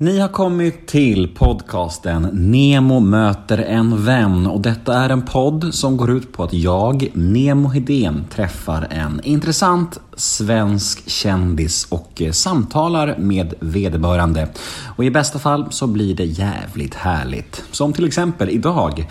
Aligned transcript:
Ni 0.00 0.18
har 0.18 0.28
kommit 0.28 0.86
till 0.86 1.28
podcasten 1.34 2.22
Nemo 2.32 3.00
möter 3.00 3.58
en 3.58 4.04
vän 4.04 4.46
och 4.46 4.60
detta 4.60 4.94
är 4.94 5.10
en 5.10 5.22
podd 5.22 5.74
som 5.74 5.96
går 5.96 6.10
ut 6.10 6.32
på 6.32 6.44
att 6.44 6.52
jag, 6.52 7.10
Nemo 7.14 7.68
Hedén, 7.68 8.24
träffar 8.30 8.88
en 8.90 9.20
intressant 9.24 10.00
svensk 10.16 11.08
kändis 11.08 11.86
och 11.90 12.22
eh, 12.22 12.32
samtalar 12.32 13.16
med 13.18 13.54
vederbörande. 13.60 14.48
Och 14.96 15.04
i 15.04 15.10
bästa 15.10 15.38
fall 15.38 15.66
så 15.70 15.86
blir 15.86 16.14
det 16.14 16.24
jävligt 16.24 16.94
härligt. 16.94 17.64
Som 17.70 17.92
till 17.92 18.06
exempel 18.06 18.50
idag. 18.50 19.06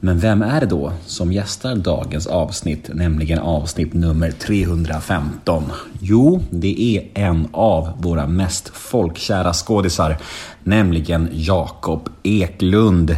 Men 0.00 0.18
vem 0.18 0.42
är 0.42 0.60
det 0.60 0.66
då 0.66 0.92
som 1.06 1.32
gästar 1.32 1.74
dagens 1.74 2.26
avsnitt, 2.26 2.90
nämligen 2.94 3.38
avsnitt 3.38 3.94
nummer 3.94 4.30
315? 4.30 5.64
Jo, 6.00 6.42
det 6.50 6.80
är 6.80 7.08
en 7.14 7.48
av 7.52 7.88
våra 7.98 8.26
mest 8.26 8.68
folkkära 8.68 9.52
skådisar, 9.52 10.16
nämligen 10.64 11.28
Jakob 11.32 12.08
Eklund. 12.22 13.16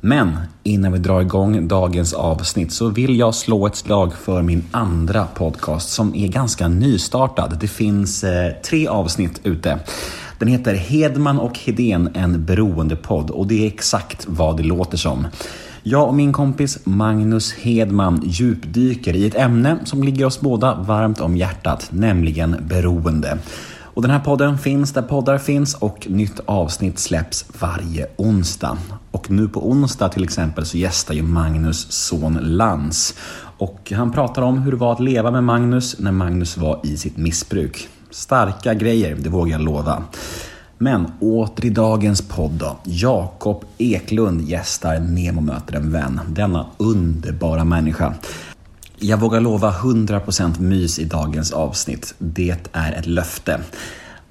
Men 0.00 0.36
innan 0.62 0.92
vi 0.92 0.98
drar 0.98 1.20
igång 1.20 1.68
dagens 1.68 2.12
avsnitt 2.12 2.72
så 2.72 2.88
vill 2.88 3.18
jag 3.18 3.34
slå 3.34 3.66
ett 3.66 3.76
slag 3.76 4.14
för 4.14 4.42
min 4.42 4.64
andra 4.70 5.26
podcast 5.26 5.88
som 5.88 6.14
är 6.14 6.28
ganska 6.28 6.68
nystartad. 6.68 7.58
Det 7.60 7.68
finns 7.68 8.24
eh, 8.24 8.52
tre 8.52 8.86
avsnitt 8.86 9.40
ute. 9.44 9.78
Den 10.38 10.48
heter 10.48 10.74
Hedman 10.74 11.38
och 11.38 11.58
Hedén, 11.58 12.08
en 12.14 12.44
beroendepodd 12.44 13.30
och 13.30 13.46
det 13.46 13.62
är 13.62 13.66
exakt 13.66 14.24
vad 14.28 14.56
det 14.56 14.62
låter 14.62 14.96
som. 14.96 15.26
Jag 15.86 16.08
och 16.08 16.14
min 16.14 16.32
kompis 16.32 16.78
Magnus 16.84 17.52
Hedman 17.52 18.22
djupdyker 18.24 19.16
i 19.16 19.26
ett 19.26 19.34
ämne 19.34 19.78
som 19.84 20.02
ligger 20.02 20.26
oss 20.26 20.40
båda 20.40 20.74
varmt 20.74 21.20
om 21.20 21.36
hjärtat, 21.36 21.88
nämligen 21.90 22.56
beroende. 22.68 23.38
Och 23.80 24.02
den 24.02 24.10
här 24.10 24.20
podden 24.20 24.58
finns 24.58 24.92
där 24.92 25.02
poddar 25.02 25.38
finns 25.38 25.74
och 25.74 26.06
nytt 26.10 26.40
avsnitt 26.44 26.98
släpps 26.98 27.44
varje 27.60 28.06
onsdag. 28.16 28.78
Och 29.10 29.30
nu 29.30 29.48
på 29.48 29.70
onsdag 29.70 30.08
till 30.08 30.24
exempel 30.24 30.66
så 30.66 30.78
gästar 30.78 31.14
ju 31.14 31.22
Magnus 31.22 31.92
son 31.92 32.38
Lans. 32.42 33.14
Och 33.58 33.92
han 33.96 34.12
pratar 34.12 34.42
om 34.42 34.58
hur 34.58 34.70
det 34.70 34.78
var 34.78 34.92
att 34.92 35.00
leva 35.00 35.30
med 35.30 35.44
Magnus 35.44 35.98
när 35.98 36.12
Magnus 36.12 36.56
var 36.56 36.80
i 36.84 36.96
sitt 36.96 37.16
missbruk. 37.16 37.88
Starka 38.10 38.74
grejer, 38.74 39.16
det 39.20 39.28
vågar 39.28 39.52
jag 39.52 39.60
lova. 39.60 40.02
Men 40.84 41.12
åter 41.20 41.64
i 41.64 41.70
dagens 41.70 42.22
podd 42.22 42.50
då. 42.50 42.76
Jakob 42.84 43.64
Eklund 43.78 44.48
gästar 44.48 45.00
Nemo 45.00 45.40
möter 45.40 45.76
en 45.76 45.92
vän. 45.92 46.20
Denna 46.28 46.66
underbara 46.76 47.64
människa. 47.64 48.14
Jag 48.98 49.20
vågar 49.20 49.40
lova 49.40 49.72
100% 49.72 50.60
mys 50.60 50.98
i 50.98 51.04
dagens 51.04 51.52
avsnitt. 51.52 52.14
Det 52.18 52.56
är 52.72 52.92
ett 52.92 53.06
löfte. 53.06 53.60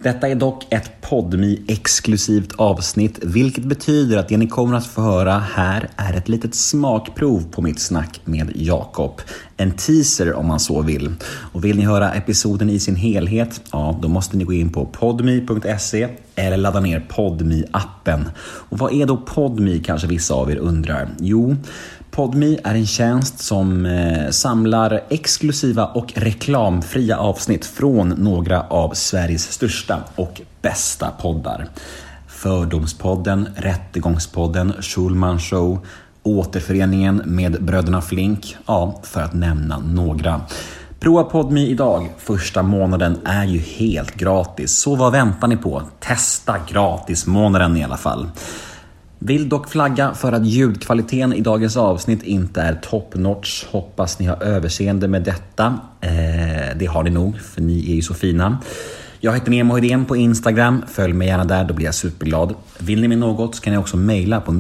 Detta 0.04 0.28
är 0.28 0.36
dock 0.36 0.74
ett 0.74 1.02
podmi 1.02 1.62
exklusivt 1.68 2.54
avsnitt, 2.56 3.20
vilket 3.22 3.64
betyder 3.64 4.18
att 4.18 4.28
det 4.30 4.38
ni 4.38 4.48
kommer 4.48 4.78
att 4.78 4.86
få 4.86 5.02
höra 5.02 5.40
här 5.40 5.90
är 5.96 6.14
ett 6.14 6.30
litet 6.30 6.56
smakprov 6.56 7.52
på 7.52 7.62
mitt 7.62 7.80
snack 7.80 8.22
med 8.26 8.52
Jakob. 8.56 9.22
En 9.58 9.72
teaser 9.72 10.34
om 10.34 10.48
man 10.48 10.60
så 10.60 10.82
vill. 10.82 11.14
Och 11.26 11.66
vill 11.66 11.78
ni 11.78 11.86
höra 11.86 12.14
episoden 12.14 12.70
i 12.70 12.80
sin 12.80 12.96
helhet, 12.96 13.62
ja 13.72 14.00
då 14.02 14.08
måste 14.08 14.38
ni 14.38 14.44
gå 14.44 14.54
in 14.54 14.70
på 14.70 14.86
podmi.se 14.86 16.08
eller 16.36 16.58
ladda 16.58 16.80
ner 16.80 17.06
podmi 17.10 17.64
appen 17.72 18.30
Och 18.40 18.80
vad 18.80 18.94
är 18.94 19.06
då 19.06 19.18
podmi 19.18 19.80
kanske 19.86 20.08
vissa 20.08 20.34
av 20.34 20.52
er 20.52 20.58
undrar? 20.58 21.10
Jo, 21.20 21.56
Podmi 22.16 22.60
är 22.64 22.76
en 22.76 22.86
tjänst 22.86 23.40
som 23.40 23.86
eh, 23.86 24.30
samlar 24.30 25.04
exklusiva 25.10 25.86
och 25.86 26.14
reklamfria 26.16 27.18
avsnitt 27.18 27.66
från 27.66 28.10
några 28.10 28.62
av 28.62 28.94
Sveriges 28.94 29.52
största 29.52 30.00
och 30.16 30.42
bästa 30.62 31.10
poddar. 31.22 31.68
Fördomspodden, 32.28 33.50
Rättegångspodden, 33.56 34.74
Schulman 34.82 35.40
Show, 35.40 35.86
Återföreningen 36.24 37.22
med 37.26 37.64
Bröderna 37.64 38.02
Flink, 38.02 38.58
ja, 38.66 39.00
för 39.04 39.22
att 39.22 39.34
nämna 39.34 39.80
några. 39.80 40.42
Prova 41.00 41.24
Podmi 41.24 41.68
idag. 41.68 42.10
Första 42.18 42.64
månaden 42.64 43.18
är 43.26 43.46
ju 43.46 43.60
helt 43.60 44.16
gratis, 44.16 44.72
så 44.72 44.96
vad 44.96 45.12
väntar 45.12 45.48
ni 45.48 45.58
på? 45.58 45.82
Testa 46.00 46.56
gratismånaden 46.70 47.78
i 47.78 47.84
alla 47.84 47.98
fall. 47.98 48.28
Vill 49.26 49.50
dock 49.50 49.70
flagga 49.70 50.14
för 50.14 50.32
att 50.32 50.46
ljudkvaliteten 50.46 51.34
i 51.34 51.42
dagens 51.42 51.78
avsnitt 51.78 52.24
inte 52.24 52.62
är 52.62 52.76
top 52.76 53.16
notch. 53.16 53.66
Hoppas 53.66 54.20
ni 54.20 54.26
har 54.26 54.44
överseende 54.44 55.08
med 55.08 55.24
detta. 55.24 55.80
Eh, 56.02 56.78
det 56.80 56.86
har 56.86 57.04
ni 57.04 57.10
nog, 57.10 57.40
för 57.40 57.62
ni 57.62 57.92
är 57.92 57.96
ju 57.96 58.02
så 58.02 58.14
fina. 58.14 58.58
Jag 59.20 59.34
heter 59.34 59.52
Nemo 59.52 59.76
Hedén 59.76 60.06
på 60.06 60.16
Instagram. 60.16 60.84
Följ 60.88 61.14
mig 61.14 61.28
gärna 61.28 61.46
där, 61.46 61.64
då 61.64 61.74
blir 61.74 61.86
jag 61.86 61.96
superglad. 61.96 62.56
Vill 62.80 63.02
ni 63.02 63.08
med 63.08 63.18
något 63.18 63.56
så 63.56 63.62
kan 63.62 63.74
ni 63.74 63.80
också 63.80 63.98
mejla 63.98 64.42
på 64.42 64.52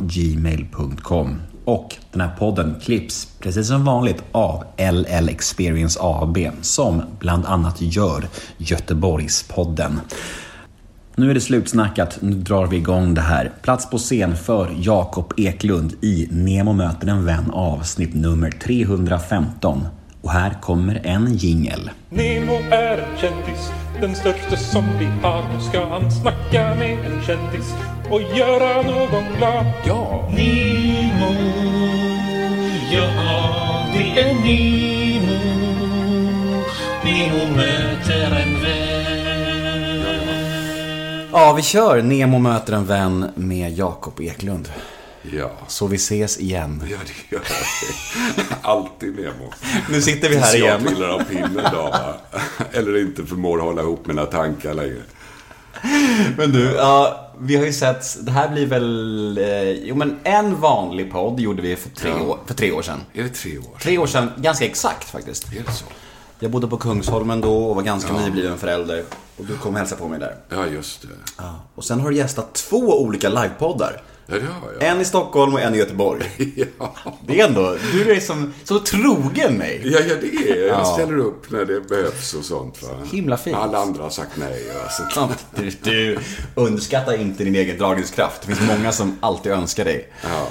gmail.com 0.00 1.40
Och 1.64 1.96
den 2.12 2.20
här 2.20 2.36
podden 2.38 2.74
klipps, 2.82 3.28
precis 3.40 3.68
som 3.68 3.84
vanligt, 3.84 4.22
av 4.32 4.64
LL 4.76 5.28
Experience 5.28 5.98
AB 6.02 6.38
som 6.60 7.02
bland 7.18 7.46
annat 7.46 7.80
gör 7.80 8.24
Göteborgspodden. 8.56 10.00
Nu 11.16 11.30
är 11.30 11.34
det 11.34 11.40
slutsnackat, 11.40 12.18
nu 12.20 12.36
drar 12.36 12.66
vi 12.66 12.76
igång 12.76 13.14
det 13.14 13.20
här. 13.20 13.52
Plats 13.62 13.90
på 13.90 13.98
scen 13.98 14.36
för 14.36 14.68
Jakob 14.78 15.32
Eklund 15.36 15.94
i 16.00 16.28
Nemo 16.30 16.72
möter 16.72 17.08
en 17.08 17.24
vän 17.24 17.50
avsnitt 17.52 18.14
nummer 18.14 18.50
315. 18.50 19.86
Och 20.22 20.30
här 20.30 20.60
kommer 20.60 21.00
en 21.04 21.36
jingel. 21.36 21.90
Nemo 22.08 22.54
är 22.70 22.98
en 22.98 23.18
kändis, 23.18 23.70
den 24.00 24.14
största 24.14 24.56
som 24.56 24.84
vi 24.98 25.06
har. 25.22 25.42
Nu 25.54 25.60
ska 25.60 25.86
han 25.86 26.12
snacka 26.12 26.74
med 26.74 26.98
en 26.98 27.22
kändis 27.22 27.74
och 28.10 28.20
göra 28.38 28.82
någon 28.82 29.24
glad. 29.38 29.66
Ja! 29.86 30.30
Nemo, 30.36 31.32
ja 32.92 33.86
det 33.92 34.20
är 34.20 34.34
Nemo. 34.34 34.42
Nemo 34.44 34.91
Ja, 41.32 41.52
vi 41.52 41.62
kör 41.62 42.02
Nemo 42.02 42.38
möter 42.38 42.72
en 42.72 42.86
vän 42.86 43.30
med 43.34 43.72
Jakob 43.78 44.20
Eklund. 44.20 44.68
Ja. 45.32 45.50
Så 45.68 45.86
vi 45.86 45.96
ses 45.96 46.38
igen. 46.40 46.82
Ja, 46.90 46.96
det 47.06 47.36
gör 47.36 47.42
vi. 47.42 48.44
Alltid 48.62 49.14
Nemo. 49.16 49.52
Nu 49.90 50.02
sitter 50.02 50.28
vi 50.28 50.36
här 50.36 50.42
Tills 50.52 50.62
igen. 50.62 50.80
jag 50.84 50.88
trillar 50.94 51.08
av 51.08 51.24
pinnen 51.24 51.64
då, 51.72 51.82
va? 51.82 52.14
Eller 52.72 53.00
inte 53.00 53.26
förmår 53.26 53.58
hålla 53.58 53.82
ihop 53.82 54.06
mina 54.06 54.26
tankar 54.26 54.74
längre. 54.74 55.02
Men 56.36 56.52
du, 56.52 56.64
ja, 56.72 57.30
vi 57.40 57.56
har 57.56 57.64
ju 57.64 57.72
sett, 57.72 58.04
det 58.26 58.32
här 58.32 58.48
blir 58.48 58.66
väl, 58.66 59.38
eh, 59.38 59.70
jo 59.70 59.94
men 59.94 60.18
en 60.24 60.60
vanlig 60.60 61.12
podd 61.12 61.40
gjorde 61.40 61.62
vi 61.62 61.76
för 61.76 61.90
tre, 61.90 62.10
Ja. 62.10 62.22
år, 62.24 62.38
för 62.46 62.54
tre 62.54 62.72
år 62.72 62.82
sedan. 62.82 63.00
Är 63.14 63.22
det 63.22 63.28
tre 63.28 63.58
år? 63.58 63.78
Tre 63.80 63.98
år 63.98 64.06
sedan, 64.06 64.30
ganska 64.36 64.64
exakt 64.64 65.10
faktiskt. 65.10 65.52
Är 65.52 65.62
det 65.66 65.72
så? 65.72 65.84
Jag 66.42 66.50
bodde 66.50 66.68
på 66.68 66.76
Kungsholmen 66.76 67.40
då 67.40 67.64
och 67.64 67.76
var 67.76 67.82
ganska 67.82 68.12
nybliven 68.12 68.58
förälder. 68.58 69.04
Och 69.36 69.44
du 69.44 69.56
kom 69.56 69.76
hälsa 69.76 69.96
på 69.96 70.08
mig 70.08 70.18
där. 70.20 70.36
Ja, 70.48 70.66
just 70.66 71.02
det. 71.02 71.44
Och 71.74 71.84
sen 71.84 72.00
har 72.00 72.10
du 72.10 72.16
gästat 72.16 72.54
två 72.54 73.02
olika 73.02 73.28
livepoddar. 73.28 74.02
Ja, 74.26 74.34
det 74.34 74.40
har 74.40 74.72
jag. 74.80 74.82
En 74.90 75.00
i 75.00 75.04
Stockholm 75.04 75.54
och 75.54 75.60
en 75.60 75.74
i 75.74 75.78
Göteborg. 75.78 76.22
Ja. 76.78 76.94
Det 77.26 77.40
är 77.40 77.48
ändå, 77.48 77.76
du 77.92 78.12
är 78.12 78.20
som, 78.20 78.54
så 78.64 78.78
trogen 78.78 79.54
mig. 79.54 79.80
Ja, 79.84 80.00
ja, 80.08 80.14
det 80.20 80.26
är 80.26 80.56
jag. 80.56 80.68
Ja. 80.68 80.78
Jag 80.78 80.86
ställer 80.86 81.18
upp 81.18 81.50
när 81.50 81.64
det 81.64 81.80
behövs 81.88 82.34
och 82.34 82.44
sånt. 82.44 82.82
Va? 82.82 82.88
himla 83.12 83.36
fint. 83.36 83.56
Alla 83.56 83.78
andra 83.78 84.02
har 84.02 84.10
sagt 84.10 84.32
nej. 84.36 84.64
Och. 84.70 85.12
Ja, 85.16 85.30
Du, 85.54 85.70
du 85.82 86.18
underskattar 86.54 87.20
inte 87.20 87.44
din 87.44 87.54
egen 87.54 87.78
dragningskraft. 87.78 88.42
Det 88.46 88.54
finns 88.54 88.70
många 88.76 88.92
som 88.92 89.18
alltid 89.20 89.52
önskar 89.52 89.84
dig. 89.84 90.12
Ja. 90.22 90.46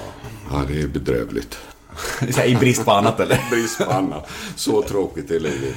ja, 0.51 0.61
det 0.67 0.81
är 0.81 0.87
bedrövligt. 0.87 1.57
I 2.45 2.55
brist 2.55 2.85
på 2.85 2.91
annat 2.91 3.19
eller? 3.19 3.39
Brist 3.51 3.77
på 3.77 3.91
annat. 3.91 4.29
Så 4.55 4.81
tråkigt 4.81 5.31
är 5.31 5.39
livet. 5.39 5.75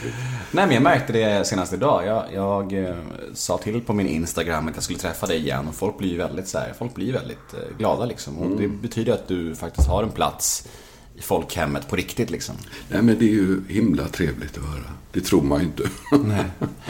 Nej 0.50 0.66
men 0.66 0.70
jag 0.70 0.82
märkte 0.82 1.12
det 1.12 1.46
senast 1.46 1.72
idag. 1.72 2.06
Jag, 2.06 2.24
jag 2.34 2.84
eh, 2.84 2.96
sa 3.34 3.58
till 3.58 3.80
på 3.80 3.92
min 3.92 4.08
Instagram 4.08 4.68
att 4.68 4.74
jag 4.74 4.84
skulle 4.84 4.98
träffa 4.98 5.26
dig 5.26 5.38
igen 5.38 5.68
och 5.68 5.74
folk 5.74 5.98
blir 5.98 6.08
ju 6.08 6.16
väldigt 6.16 6.48
så 6.48 6.58
här, 6.58 6.72
folk 6.78 6.94
blir 6.94 7.12
väldigt 7.12 7.54
eh, 7.54 7.76
glada 7.78 8.04
liksom. 8.04 8.38
Och 8.38 8.60
det 8.60 8.68
betyder 8.68 9.12
att 9.12 9.28
du 9.28 9.54
faktiskt 9.54 9.88
har 9.88 10.02
en 10.02 10.10
plats 10.10 10.68
i 11.16 11.22
folkhemmet 11.22 11.88
på 11.88 11.96
riktigt 11.96 12.30
liksom. 12.30 12.54
Nej, 12.88 13.02
men 13.02 13.18
det 13.18 13.24
är 13.24 13.32
ju 13.32 13.62
himla 13.68 14.08
trevligt 14.08 14.58
att 14.58 14.64
höra. 14.64 14.90
Det 15.12 15.20
tror 15.20 15.42
man 15.42 15.60
ju 15.60 15.66
inte. 15.66 15.82
Nej. 16.24 16.44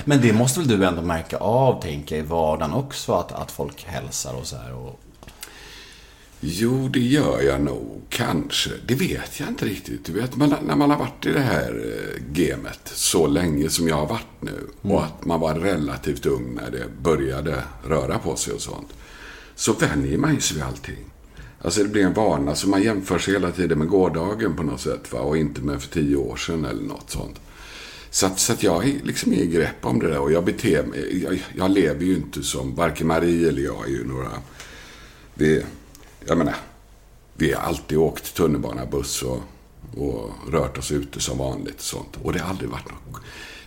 Men 0.05 0.21
det 0.21 0.33
måste 0.33 0.61
väl 0.61 0.69
du 0.69 0.85
ändå 0.85 1.03
märka 1.03 1.37
av, 1.37 1.83
tänker 1.83 2.17
jag, 2.17 2.25
i 2.25 2.29
vardagen 2.29 2.75
också, 2.75 3.13
att, 3.13 3.33
att 3.33 3.51
folk 3.51 3.85
hälsar 3.85 4.35
och 4.35 4.47
så 4.47 4.57
här. 4.57 4.75
Och... 4.75 5.01
Jo, 6.47 6.89
det 6.89 7.01
gör 7.01 7.43
jag 7.43 7.61
nog. 7.61 8.03
Kanske. 8.09 8.71
Det 8.87 8.95
vet 8.95 9.41
jag 9.41 9.49
inte 9.49 9.65
riktigt. 9.65 10.05
Du 10.05 10.13
vet, 10.13 10.37
man, 10.37 10.55
när 10.67 10.77
man 10.77 10.91
har 10.91 10.99
varit 10.99 11.27
i 11.27 11.33
det 11.33 11.41
här 11.41 11.85
eh, 11.85 12.23
gamet 12.33 12.81
så 12.85 13.27
länge 13.27 13.69
som 13.69 13.89
jag 13.89 13.97
har 13.97 14.07
varit 14.07 14.41
nu 14.41 14.69
och 14.83 15.05
att 15.05 15.25
man 15.25 15.41
var 15.41 15.55
relativt 15.55 16.27
ung 16.27 16.55
när 16.55 16.71
det 16.71 17.03
började 17.03 17.63
röra 17.85 18.19
på 18.19 18.37
sig 18.37 18.55
och 18.55 18.61
sånt. 18.61 18.89
Så 19.55 19.73
vänjer 19.73 20.19
man 20.19 20.41
sig 20.41 20.57
vid 20.57 20.65
allting. 20.65 21.05
Alltså 21.63 21.83
det 21.83 21.89
blir 21.89 22.05
en 22.05 22.15
vana, 22.15 22.55
så 22.55 22.69
man 22.69 22.83
jämför 22.83 23.19
sig 23.19 23.35
hela 23.35 23.51
tiden 23.51 23.79
med 23.79 23.89
gårdagen 23.89 24.57
på 24.57 24.63
något 24.63 24.81
sätt 24.81 25.13
va? 25.13 25.21
och 25.21 25.37
inte 25.37 25.61
med 25.61 25.83
för 25.83 25.89
tio 25.89 26.17
år 26.17 26.37
sedan 26.37 26.65
eller 26.65 26.83
något 26.83 27.11
sånt. 27.11 27.41
Så 28.11 28.27
att, 28.27 28.39
så 28.39 28.53
att 28.53 28.63
jag 28.63 28.73
har 28.73 28.85
liksom 29.05 29.33
ingen 29.33 29.51
grepp 29.51 29.87
om 29.87 29.99
det 29.99 30.09
där 30.09 30.19
och 30.19 30.33
jag 30.33 30.45
beter 30.45 30.83
mig, 30.83 31.23
jag, 31.23 31.45
jag 31.57 31.71
lever 31.71 32.05
ju 32.05 32.15
inte 32.15 32.43
som, 32.43 32.75
varken 32.75 33.07
Marie 33.07 33.49
eller 33.49 33.63
jag 33.63 33.85
är 33.85 33.91
ju 33.91 34.05
några, 34.05 34.31
vi, 35.35 35.63
jag 36.27 36.39
menar, 36.39 36.55
vi 37.35 37.53
har 37.53 37.63
alltid 37.63 37.99
åkt 37.99 38.35
tunnelbana, 38.35 38.87
buss 38.87 39.23
och, 39.23 39.41
och 39.97 40.31
rört 40.53 40.79
oss 40.79 40.93
ute 40.93 41.21
som 41.21 41.39
vanligt 41.39 41.75
och 41.77 41.81
sånt. 41.81 42.19
Och 42.23 42.33
det 42.33 42.39
har 42.39 42.51
aldrig 42.51 42.71
varit 42.71 42.85
något, 42.91 43.21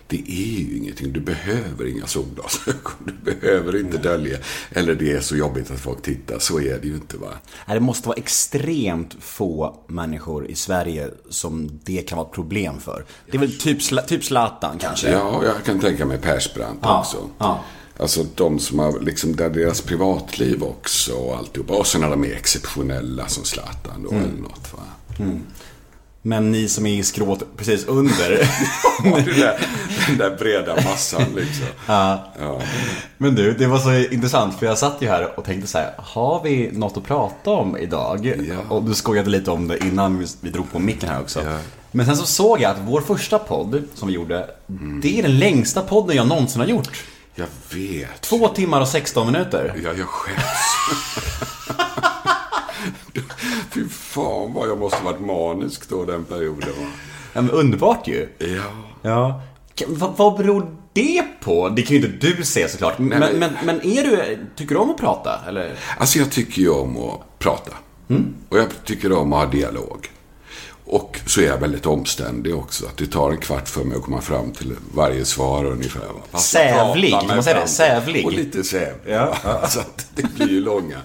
det 0.09 0.17
är 0.27 0.59
ju 0.61 0.77
ingenting, 0.77 1.13
du 1.13 1.19
behöver 1.19 1.87
inga 1.87 2.07
solglasögon, 2.07 2.91
du 3.05 3.31
behöver 3.31 3.79
inte 3.79 3.97
dölja, 3.97 4.37
eller 4.71 4.95
det 4.95 5.11
är 5.11 5.19
så 5.21 5.35
jobbigt 5.35 5.71
att 5.71 5.79
folk 5.79 6.01
tittar, 6.01 6.39
så 6.39 6.59
är 6.59 6.79
det 6.79 6.87
ju 6.87 6.93
inte 6.93 7.17
va. 7.17 7.33
Det 7.67 7.79
måste 7.79 8.07
vara 8.07 8.17
extremt 8.17 9.15
få 9.19 9.83
människor 9.87 10.45
i 10.45 10.55
Sverige 10.55 11.09
som 11.29 11.69
det 11.83 12.01
kan 12.01 12.17
vara 12.17 12.27
ett 12.27 12.33
problem 12.33 12.79
för. 12.79 13.05
Det 13.31 13.37
är 13.37 13.39
väl 13.39 13.57
typ, 13.57 14.07
typ 14.07 14.23
Zlatan 14.23 14.77
kanske? 14.79 15.11
Ja, 15.11 15.41
jag 15.45 15.63
kan 15.65 15.79
tänka 15.79 16.05
mig 16.05 16.17
Persbrandt 16.17 16.79
Ja, 16.83 16.99
också. 16.99 17.29
ja. 17.37 17.63
Alltså 17.99 18.25
de 18.35 18.59
som 18.59 18.79
har, 18.79 18.99
liksom, 18.99 19.35
där 19.35 19.49
deras 19.49 19.81
privatliv 19.81 20.63
också 20.63 21.13
och 21.13 21.37
alltihopa. 21.37 21.73
Och 21.73 21.87
sen 21.87 22.01
de 22.01 22.21
mer 22.21 22.33
exceptionella 22.33 23.27
som 23.27 23.43
Zlatan 23.43 24.03
då, 24.03 24.09
Mm. 24.11 24.23
eller 24.23 24.41
något 24.41 24.73
va. 24.73 24.79
Men 26.21 26.51
ni 26.51 26.67
som 26.69 26.85
är 26.85 26.93
i 26.99 27.03
skrået 27.03 27.43
precis 27.57 27.85
under. 27.85 28.29
Det 29.25 29.39
där, 29.39 29.59
den 30.07 30.17
där 30.17 30.37
breda 30.37 30.75
massan 30.75 31.21
liksom. 31.35 31.65
ja. 31.87 32.33
Ja. 32.39 32.61
Men 33.17 33.35
du, 33.35 33.53
det 33.53 33.67
var 33.67 33.79
så 33.79 34.13
intressant 34.13 34.59
för 34.59 34.65
jag 34.65 34.77
satt 34.77 35.01
ju 35.01 35.07
här 35.07 35.39
och 35.39 35.45
tänkte 35.45 35.67
så 35.67 35.77
här, 35.77 35.93
har 35.97 36.43
vi 36.43 36.69
något 36.73 36.97
att 36.97 37.03
prata 37.03 37.51
om 37.51 37.77
idag? 37.77 38.25
Ja. 38.49 38.75
Och 38.75 38.83
du 38.83 38.93
skojade 38.93 39.29
lite 39.29 39.51
om 39.51 39.67
det 39.67 39.77
innan 39.77 40.25
vi- 40.41 40.49
drog 40.49 40.71
på 40.71 40.79
micken 40.79 41.09
här 41.09 41.21
också. 41.21 41.39
Ja. 41.45 41.57
Men 41.91 42.05
sen 42.05 42.17
så 42.17 42.25
såg 42.25 42.61
jag 42.61 42.71
att 42.71 42.77
vår 42.85 43.01
första 43.01 43.39
podd 43.39 43.83
som 43.95 44.07
vi 44.07 44.13
gjorde, 44.13 44.47
det 45.01 45.19
är 45.19 45.23
den 45.23 45.39
längsta 45.39 45.81
podden 45.81 46.15
jag 46.15 46.27
någonsin 46.27 46.61
har 46.61 46.67
gjort. 46.67 47.03
Jag 47.39 47.47
vet. 47.77 48.21
Två 48.21 48.47
timmar 48.47 48.81
och 48.81 48.87
16 48.87 49.31
minuter. 49.31 49.73
Ja, 49.83 49.93
jag 49.97 50.07
skäms. 50.07 50.37
Fy 53.71 53.89
fan 53.89 54.53
vad 54.53 54.69
jag 54.69 54.79
måste 54.79 55.03
varit 55.03 55.19
manisk 55.19 55.89
då 55.89 56.05
den 56.05 56.23
perioden. 56.25 56.69
Ja, 57.33 57.41
men 57.41 57.51
underbart 57.51 58.07
ju. 58.07 58.29
Ja. 58.37 58.63
Ja. 59.01 59.41
Vad, 59.87 60.17
vad 60.17 60.37
beror 60.37 60.75
det 60.93 61.23
på? 61.41 61.69
Det 61.69 61.81
kan 61.81 61.97
ju 61.97 62.05
inte 62.05 62.27
du 62.27 62.43
se 62.43 62.69
såklart. 62.69 62.99
Men, 62.99 63.19
Nej, 63.19 63.33
men, 63.33 63.51
men 63.63 63.85
är 63.85 64.03
du, 64.03 64.37
tycker 64.55 64.75
du 64.75 64.81
om 64.81 64.89
att 64.89 64.97
prata? 64.97 65.39
Eller? 65.47 65.73
Alltså 65.97 66.19
jag 66.19 66.31
tycker 66.31 66.61
ju 66.61 66.69
om 66.69 66.97
att 66.97 67.39
prata. 67.39 67.71
Och 68.49 68.57
jag 68.57 68.67
tycker 68.83 69.11
om 69.11 69.33
att 69.33 69.39
ha 69.39 69.51
dialog. 69.51 70.09
Och 70.89 71.19
så 71.25 71.41
är 71.41 71.45
jag 71.45 71.57
väldigt 71.57 71.85
omständig 71.85 72.55
också. 72.55 72.85
Att 72.85 72.97
det 72.97 73.05
tar 73.07 73.31
en 73.31 73.37
kvart 73.37 73.69
för 73.69 73.83
mig 73.83 73.97
att 73.97 74.03
komma 74.03 74.21
fram 74.21 74.51
till 74.51 74.75
varje 74.93 75.25
svar 75.25 75.65
ungefär. 75.65 75.99
va. 75.99 76.21
Fast 76.31 76.49
Sävlig, 76.49 77.11
man 77.27 77.43
säga 77.43 77.59
det? 77.59 77.67
Sävlig. 77.67 78.25
Och 78.25 78.33
lite 78.33 78.63
sävlig. 78.63 79.13
Ja. 79.13 79.37
Så 79.69 79.79
att 79.79 80.07
det 80.15 80.35
blir 80.35 80.49
ju 80.49 80.59
långa, 80.61 80.97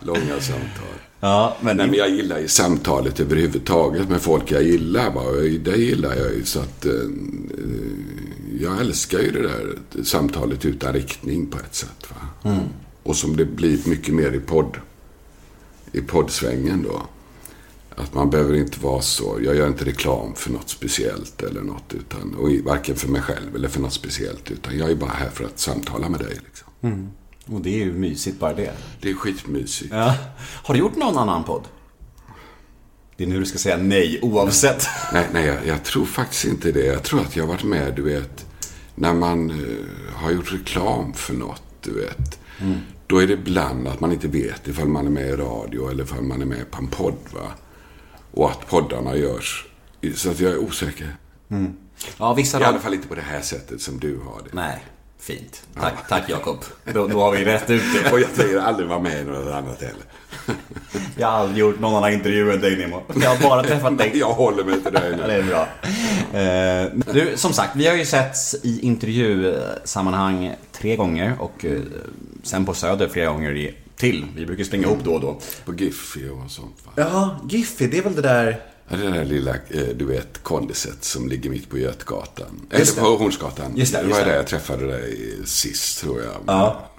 långa 0.00 0.40
samtal. 0.40 0.94
Ja, 1.20 1.56
men, 1.60 1.76
Nej, 1.76 1.86
men 1.86 1.98
jag 1.98 2.10
gillar 2.10 2.38
ju 2.38 2.48
samtalet 2.48 3.20
överhuvudtaget 3.20 4.08
med 4.08 4.20
folk 4.20 4.50
jag 4.50 4.62
gillar. 4.62 5.10
Va? 5.10 5.22
Det 5.64 5.76
gillar 5.76 6.14
jag 6.14 6.32
ju. 6.32 6.44
Så 6.44 6.60
att, 6.60 6.84
eh, 6.86 6.92
jag 8.60 8.80
älskar 8.80 9.18
ju 9.18 9.30
det 9.30 9.42
där 9.42 9.78
samtalet 10.04 10.64
utan 10.64 10.92
riktning 10.92 11.46
på 11.46 11.58
ett 11.58 11.74
sätt. 11.74 12.06
Va? 12.08 12.50
Och 13.02 13.16
som 13.16 13.36
det 13.36 13.44
blir 13.44 13.78
mycket 13.88 14.14
mer 14.14 14.32
i 14.32 14.40
podd. 14.40 14.76
I 15.92 16.00
poddsvängen 16.00 16.82
då. 16.88 17.02
Att 17.96 18.14
man 18.14 18.30
behöver 18.30 18.54
inte 18.54 18.80
vara 18.80 19.02
så. 19.02 19.38
Jag 19.42 19.56
gör 19.56 19.68
inte 19.68 19.84
reklam 19.84 20.34
för 20.34 20.50
något 20.50 20.68
speciellt 20.68 21.42
eller 21.42 21.60
något. 21.60 21.94
Utan, 21.94 22.34
och 22.34 22.48
varken 22.64 22.96
för 22.96 23.08
mig 23.08 23.22
själv 23.22 23.54
eller 23.56 23.68
för 23.68 23.80
något 23.80 23.92
speciellt. 23.92 24.50
Utan 24.50 24.78
jag 24.78 24.90
är 24.90 24.94
bara 24.94 25.10
här 25.10 25.30
för 25.30 25.44
att 25.44 25.58
samtala 25.58 26.08
med 26.08 26.20
dig. 26.20 26.38
Liksom. 26.44 26.68
och 27.46 27.60
det 27.60 27.70
är 27.70 27.84
ju 27.84 27.92
mysigt 27.92 28.38
bara 28.38 28.54
det. 28.54 28.72
Det 29.00 29.10
är 29.10 29.14
skitmysigt. 29.14 29.92
Ja. 29.92 30.14
Har 30.38 30.74
du 30.74 30.80
gjort 30.80 30.96
någon 30.96 31.18
annan 31.18 31.44
podd? 31.44 31.62
Det 33.16 33.24
är 33.24 33.28
nu 33.28 33.40
du 33.40 33.46
ska 33.46 33.58
säga 33.58 33.76
nej 33.76 34.18
oavsett. 34.22 34.86
Nej, 35.12 35.26
nej 35.32 35.46
jag, 35.46 35.66
jag 35.66 35.84
tror 35.84 36.04
faktiskt 36.04 36.44
inte 36.44 36.72
det. 36.72 36.86
Jag 36.86 37.02
tror 37.02 37.20
att 37.20 37.36
jag 37.36 37.42
har 37.44 37.48
varit 37.48 37.64
med, 37.64 37.94
du 37.94 38.02
vet, 38.02 38.46
när 38.94 39.14
man 39.14 39.50
eh, 39.50 39.56
har 40.14 40.30
gjort 40.30 40.52
reklam 40.52 41.12
för 41.12 41.34
något, 41.34 41.62
du 41.80 41.92
vet. 41.94 42.38
Då 43.06 43.18
är 43.18 43.26
det 43.26 43.32
ibland 43.32 43.88
att 43.88 44.00
man 44.00 44.12
inte 44.12 44.28
vet 44.28 44.68
ifall 44.68 44.88
man 44.88 45.06
är 45.06 45.10
med 45.10 45.28
i 45.28 45.32
radio 45.32 45.90
eller 45.90 46.04
ifall 46.04 46.22
man 46.22 46.42
är 46.42 46.46
med 46.46 46.70
på 46.70 46.78
en 46.78 46.88
podd, 46.88 47.16
va. 47.34 47.50
Och 48.34 48.50
att 48.50 48.66
poddarna 48.68 49.16
görs. 49.16 49.64
Så 50.14 50.30
att 50.30 50.40
jag 50.40 50.52
är 50.52 50.58
osäker. 50.58 51.16
Ja, 52.18 52.34
vissa 52.34 52.56
I 52.58 52.62
alla 52.62 52.68
radio... 52.68 52.80
fall 52.80 52.94
inte 52.94 53.08
på 53.08 53.14
det 53.14 53.20
här 53.22 53.40
sättet 53.40 53.80
som 53.80 53.98
du 53.98 54.18
har 54.18 54.38
det. 54.44 54.48
Nej, 54.52 54.84
fint. 55.18 55.62
Tack, 55.80 56.08
tack 56.08 56.22
Jakob. 56.28 56.58
Då, 56.92 57.06
då 57.06 57.20
har 57.20 57.32
vi 57.32 57.44
rätt 57.44 57.70
ut 57.70 57.82
det. 58.02 58.10
Och 58.12 58.20
jag 58.20 58.34
tänker 58.34 58.58
aldrig 58.58 58.88
vara 58.88 58.98
med 59.00 59.20
i 59.20 59.24
något 59.24 59.54
annat 59.54 59.80
heller. 59.82 60.04
Jag 61.16 61.26
har 61.26 61.38
aldrig 61.38 61.58
gjort 61.58 61.80
någon 61.80 61.94
annan 61.96 62.12
intervju 62.12 62.52
än 62.52 62.60
dig 62.60 62.76
Nemo. 62.76 63.02
Jag 63.22 63.30
har 63.34 63.48
bara 63.48 63.62
träffat 63.62 63.98
dig. 63.98 64.10
Jag 64.18 64.32
håller 64.32 64.64
mig 64.64 64.80
till 64.82 64.92
dig 64.92 65.10
Ja, 65.10 65.16
nu. 65.16 65.22
det 65.26 65.34
är 65.34 65.42
bra. 65.42 65.68
Eh, 66.40 67.14
du, 67.14 67.36
som 67.36 67.52
sagt, 67.52 67.76
vi 67.76 67.86
har 67.86 67.94
ju 67.94 68.04
setts 68.04 68.54
i 68.62 68.80
intervjusammanhang 68.80 70.54
tre 70.72 70.96
gånger 70.96 71.34
och 71.38 71.64
eh, 71.64 71.80
sen 72.42 72.64
på 72.66 72.74
Söder 72.74 73.08
flera 73.08 73.26
gånger 73.32 73.56
i- 73.56 73.74
till. 73.96 74.26
Vi 74.36 74.46
brukar 74.46 74.64
springa 74.64 74.86
ihop 74.86 75.04
då 75.04 75.14
och 75.14 75.20
då. 75.20 75.40
På 75.64 75.74
Giffy 75.74 76.28
och 76.28 76.50
sånt, 76.50 76.76
va. 76.84 76.92
Ja, 76.96 77.40
Giffy, 77.48 77.86
det 77.86 77.98
är 77.98 78.02
väl 78.02 78.14
det 78.14 78.22
där... 78.22 78.60
Ja, 78.88 78.96
det 78.96 79.10
där 79.10 79.24
lilla, 79.24 79.50
eh, 79.50 79.82
du 79.96 80.04
vet, 80.04 80.42
kondiset 80.42 81.04
som 81.04 81.28
ligger 81.28 81.50
mitt 81.50 81.70
på 81.70 81.78
Götgatan. 81.78 82.60
Eller 82.70 83.00
på 83.00 83.16
Hornsgatan. 83.16 83.76
Just 83.76 83.92
det, 83.92 83.98
det 83.98 84.04
just 84.04 84.18
var 84.18 84.24
det. 84.24 84.30
där 84.30 84.36
jag 84.36 84.46
träffade 84.46 84.86
dig 84.86 85.38
sist, 85.44 86.00
tror 86.00 86.20
jag. 86.22 86.34
Ja. 86.46 86.90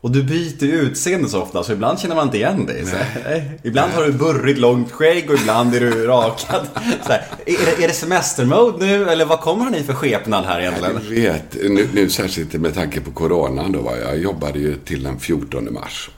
Och 0.00 0.10
du 0.10 0.22
byter 0.22 0.64
utseende 0.64 1.28
så 1.28 1.42
ofta, 1.42 1.64
så 1.64 1.72
ibland 1.72 1.98
känner 1.98 2.14
man 2.14 2.24
inte 2.24 2.36
igen 2.36 2.66
dig. 2.66 2.84
Här. 2.86 3.58
Ibland 3.62 3.92
har 3.92 4.06
du 4.06 4.12
burrigt 4.12 4.58
långt 4.58 4.92
skägg 4.92 5.30
och 5.30 5.36
ibland 5.36 5.74
är 5.74 5.80
du 5.80 6.06
rakad. 6.06 6.66
Så 7.06 7.12
här. 7.12 7.26
Är, 7.46 7.66
det, 7.66 7.84
är 7.84 7.88
det 7.88 7.94
semestermode 7.94 8.86
nu, 8.86 9.08
eller 9.08 9.24
vad 9.24 9.40
kommer 9.40 9.64
han 9.64 9.74
i 9.74 9.82
för 9.82 9.94
skepnad 9.94 10.44
här 10.44 10.60
egentligen? 10.60 11.00
Jag 11.04 11.32
vet, 11.32 11.54
nu, 11.54 11.88
nu 11.94 12.10
särskilt 12.10 12.52
med 12.52 12.74
tanke 12.74 13.00
på 13.00 13.10
coronan 13.10 13.72
då, 13.72 13.80
va? 13.80 13.92
jag 14.04 14.18
jobbade 14.18 14.58
ju 14.58 14.76
till 14.76 15.02
den 15.02 15.20
14 15.20 15.72
mars. 15.74 16.10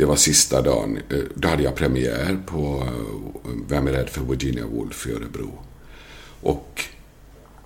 Det 0.00 0.06
var 0.06 0.16
sista 0.16 0.62
dagen. 0.62 0.98
Eh, 1.10 1.18
Då 1.34 1.48
hade 1.48 1.62
jag 1.62 1.74
premiär 1.74 2.38
på 2.46 2.82
eh, 2.86 3.50
Vem 3.68 3.86
är 3.86 3.92
rädd 3.92 4.08
för 4.08 4.20
Virginia 4.20 4.66
Woolf 4.66 5.06
i 5.06 5.12
Örebro. 5.12 5.58
Och 6.40 6.84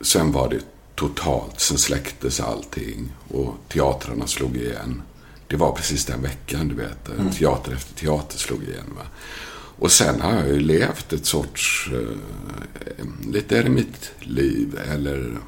sen 0.01 0.33
var 0.33 0.49
det 0.49 0.61
totalt, 0.95 1.61
sen 1.61 1.79
släcktes 1.79 2.41
allting 2.41 3.13
och 3.29 3.55
teatrarna 3.69 4.27
slog 4.27 4.57
igen. 4.57 5.03
Det 5.47 5.57
var 5.57 5.73
precis 5.73 6.05
den 6.05 6.23
veckan, 6.23 6.69
du 6.69 6.75
vet. 6.75 7.09
Mm. 7.09 7.33
Teater 7.33 7.73
efter 7.73 7.95
teater 7.95 8.39
slog 8.39 8.63
igen. 8.63 8.93
Va? 8.97 9.03
Och 9.79 9.93
sen 9.93 10.21
har 10.21 10.33
jag 10.35 10.49
ju 10.49 10.61
levt 10.61 11.13
ett 11.13 11.27
sorts, 11.27 11.91
eh, 11.93 13.05
lite 13.33 13.59
eremittliv 13.59 14.79
eller 14.93 15.39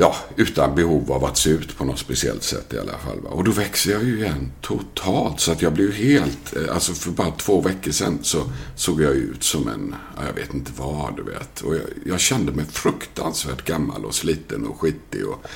ja, 0.00 0.16
utan 0.36 0.74
behov 0.74 1.12
av 1.12 1.24
att 1.24 1.38
se 1.38 1.50
ut 1.50 1.76
på 1.78 1.84
något 1.84 1.98
speciellt 1.98 2.42
sätt 2.42 2.72
i 2.72 2.78
alla 2.78 2.98
fall. 2.98 3.20
Va? 3.20 3.30
Och 3.30 3.44
då 3.44 3.50
växer 3.50 3.92
jag 3.92 4.04
ju 4.04 4.18
igen 4.18 4.52
totalt. 4.60 5.40
Så 5.40 5.52
att 5.52 5.62
jag 5.62 5.72
blev 5.72 5.86
ju 5.86 5.92
helt, 5.92 6.56
eh, 6.56 6.74
alltså 6.74 6.92
för 6.92 7.10
bara 7.10 7.30
två 7.30 7.60
veckor 7.60 7.90
sedan 7.90 8.18
så 8.22 8.42
såg 8.76 9.02
jag 9.02 9.12
ut 9.12 9.42
som 9.44 9.68
en, 9.68 9.94
ja, 10.16 10.22
jag 10.26 10.32
vet 10.32 10.54
inte 10.54 10.72
vad 10.76 11.16
du 11.16 11.22
vet. 11.22 11.60
Och 11.60 11.74
jag, 11.74 11.82
jag 12.06 12.20
kände 12.20 12.52
mig 12.52 12.64
fruktansvärt 12.64 13.64
gammal 13.64 14.04
och 14.04 14.14
sliten 14.14 14.66
och 14.66 14.80
skitig. 14.80 15.26
Och 15.26 15.46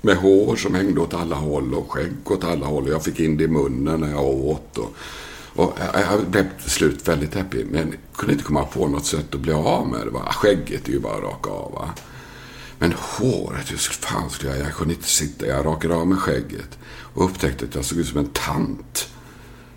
med 0.00 0.16
hår 0.16 0.56
som 0.56 0.74
hängde 0.74 1.00
åt 1.00 1.14
alla 1.14 1.36
håll 1.36 1.74
och 1.74 1.92
skägg 1.92 2.12
åt 2.24 2.44
alla 2.44 2.66
håll. 2.66 2.84
Och 2.84 2.90
jag 2.90 3.04
fick 3.04 3.20
in 3.20 3.36
det 3.36 3.44
i 3.44 3.48
munnen 3.48 4.00
när 4.00 4.10
jag 4.10 4.24
åt. 4.24 4.78
Och, 4.78 4.94
och 5.54 5.78
jag 5.94 6.26
blev 6.26 6.60
till 6.62 6.70
slut 6.70 7.08
väldigt 7.08 7.34
happy. 7.34 7.64
Men 7.64 7.94
kunde 8.16 8.32
inte 8.32 8.44
komma 8.44 8.64
på 8.64 8.88
något 8.88 9.06
sätt 9.06 9.34
att 9.34 9.40
bli 9.40 9.52
av 9.52 9.88
med 9.88 10.06
det. 10.06 10.10
Va? 10.10 10.32
Skägget 10.32 10.88
är 10.88 10.92
ju 10.92 11.00
bara 11.00 11.16
att 11.16 11.22
raka 11.22 11.50
av. 11.50 11.72
Va? 11.72 11.90
Men 12.78 12.92
håret, 12.92 13.72
hur 13.72 13.76
fan 13.76 14.30
skulle 14.30 14.56
jag, 14.56 14.66
jag 14.66 14.74
kunde 14.74 14.94
inte 14.94 15.08
sitta. 15.08 15.46
Jag 15.46 15.66
rakade 15.66 15.94
av 15.94 16.06
mig 16.06 16.18
skägget. 16.18 16.78
Och 16.88 17.24
upptäckte 17.24 17.64
att 17.64 17.74
jag 17.74 17.84
såg 17.84 17.98
ut 17.98 18.06
som 18.06 18.18
en 18.18 18.30
tant. 18.32 19.08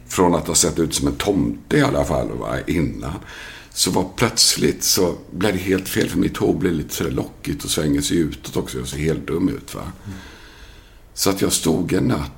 Från 0.07 0.35
att 0.35 0.47
ha 0.47 0.55
sett 0.55 0.79
ut 0.79 0.93
som 0.93 1.07
en 1.07 1.15
tomte 1.15 1.77
i 1.77 1.81
alla 1.81 2.05
fall 2.05 2.37
va, 2.37 2.57
innan. 2.67 3.13
Så 3.73 3.91
var 3.91 4.05
plötsligt 4.15 4.83
så 4.83 5.15
blev 5.31 5.53
det 5.53 5.59
helt 5.59 5.89
fel. 5.89 6.09
För 6.09 6.17
mitt 6.17 6.37
hår 6.37 6.53
blev 6.53 6.73
lite 6.73 6.95
sådär 6.95 7.11
lockigt 7.11 7.63
och 7.63 7.69
svänger 7.69 8.01
sig 8.01 8.17
utåt 8.17 8.57
också. 8.57 8.77
Jag 8.77 8.87
ser 8.87 8.97
helt 8.97 9.27
dum 9.27 9.49
ut 9.49 9.75
va. 9.75 9.91
Så 11.13 11.29
att 11.29 11.41
jag 11.41 11.53
stod 11.53 11.93
en 11.93 12.03
natt 12.03 12.31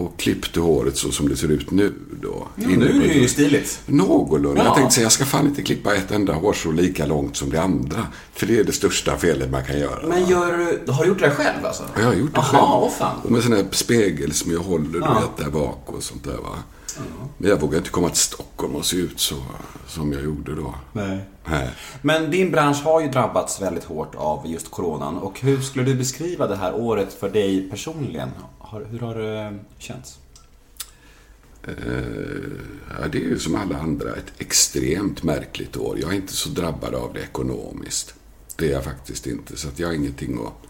och 0.00 0.18
klippte 0.18 0.60
håret 0.60 0.96
så 0.96 1.10
som 1.12 1.28
det 1.28 1.36
ser 1.36 1.48
ut 1.48 1.70
nu 1.70 1.92
då. 2.22 2.48
Inne 2.56 2.86
på 2.86 3.04
ett- 3.04 3.30
stiligt. 3.30 3.80
Någorlunda. 3.86 4.60
Ja. 4.60 4.66
Jag 4.66 4.74
tänkte 4.76 4.94
säga, 4.94 5.04
jag 5.04 5.12
ska 5.12 5.24
fan 5.24 5.46
inte 5.46 5.62
klippa 5.62 5.94
ett 5.94 6.10
enda 6.10 6.32
hår 6.32 6.52
så 6.52 6.72
lika 6.72 7.06
långt 7.06 7.36
som 7.36 7.50
det 7.50 7.62
andra. 7.62 8.06
För 8.34 8.46
det 8.46 8.58
är 8.58 8.64
det 8.64 8.72
största 8.72 9.16
felet 9.16 9.50
man 9.50 9.64
kan 9.64 9.78
göra. 9.78 10.06
Men 10.06 10.26
gör 10.28 10.78
du, 10.86 10.92
har 10.92 11.02
du 11.04 11.08
gjort 11.08 11.18
det 11.20 11.30
själv 11.30 11.66
alltså? 11.66 11.82
Ja, 11.94 12.00
Jag 12.00 12.06
har 12.08 12.14
gjort 12.14 12.34
det 12.34 12.40
Jaha, 12.52 12.80
själv. 12.80 12.90
fan. 12.98 13.16
Och 13.24 13.30
med 13.30 13.42
sån 13.42 13.52
här 13.52 13.64
spegel 13.70 14.32
som 14.32 14.52
jag 14.52 14.60
håller, 14.60 14.88
du 14.92 14.98
Ja. 14.98 15.14
vet, 15.36 15.44
där 15.44 15.50
bak 15.52 15.82
och 15.86 16.02
sånt 16.02 16.24
där 16.24 16.32
va. 16.36 16.58
Men 17.38 17.50
jag 17.50 17.60
vågade 17.60 17.76
inte 17.78 17.90
komma 17.90 18.08
till 18.08 18.18
Stockholm 18.18 18.76
och 18.76 18.86
se 18.86 18.96
ut 18.96 19.20
så 19.20 19.36
som 19.86 20.12
jag 20.12 20.22
gjorde 20.24 20.54
då. 20.54 20.74
Nej. 20.92 21.18
Nej. 21.44 21.70
Men 22.02 22.30
din 22.30 22.50
bransch 22.50 22.82
har 22.84 23.00
ju 23.00 23.08
drabbats 23.08 23.62
väldigt 23.62 23.84
hårt 23.84 24.14
av 24.14 24.46
just 24.46 24.70
coronan. 24.70 25.18
Och 25.18 25.40
hur 25.40 25.60
skulle 25.60 25.84
du 25.84 25.94
beskriva 25.94 26.46
det 26.46 26.56
här 26.56 26.74
året 26.74 27.12
för 27.12 27.30
dig 27.30 27.70
personligen? 27.70 28.28
Hur 28.90 28.98
har 28.98 29.14
det 29.14 29.58
känts? 29.78 30.18
Eh, 31.64 31.74
ja, 33.00 33.08
det 33.12 33.18
är 33.18 33.22
ju 33.28 33.38
som 33.38 33.54
alla 33.54 33.78
andra 33.78 34.08
ett 34.16 34.32
extremt 34.38 35.22
märkligt 35.22 35.76
år. 35.76 35.98
Jag 35.98 36.10
är 36.12 36.16
inte 36.16 36.32
så 36.32 36.48
drabbad 36.48 36.94
av 36.94 37.12
det 37.12 37.20
ekonomiskt. 37.20 38.14
Det 38.56 38.68
är 38.68 38.72
jag 38.72 38.84
faktiskt 38.84 39.26
inte. 39.26 39.56
Så 39.56 39.68
att 39.68 39.78
jag 39.78 39.88
har 39.88 39.94
ingenting 39.94 40.38
att... 40.46 40.68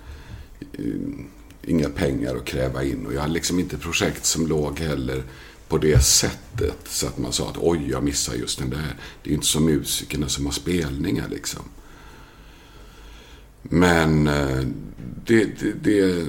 eh, 0.78 0.84
Inga 1.62 1.88
pengar 1.88 2.36
att 2.36 2.44
kräva 2.44 2.84
in. 2.84 3.06
Och 3.06 3.14
jag 3.14 3.20
har 3.20 3.28
liksom 3.28 3.58
inte 3.60 3.78
projekt 3.78 4.24
som 4.24 4.46
låg 4.46 4.78
heller 4.78 5.22
på 5.70 5.78
det 5.78 6.04
sättet. 6.04 6.78
Så 6.84 7.06
att 7.06 7.18
man 7.18 7.32
sa 7.32 7.48
att 7.48 7.56
oj, 7.58 7.90
jag 7.90 8.02
missar 8.02 8.34
just 8.34 8.58
den 8.58 8.70
där. 8.70 8.96
Det 9.22 9.28
är 9.28 9.30
ju 9.30 9.34
inte 9.34 9.46
som 9.46 9.64
musikerna 9.64 10.28
som 10.28 10.46
har 10.46 10.52
spelningar 10.52 11.28
liksom. 11.28 11.62
Men 13.62 14.26
eh, 14.26 14.60
det, 15.26 15.44
det, 15.44 15.72
det, 15.82 16.26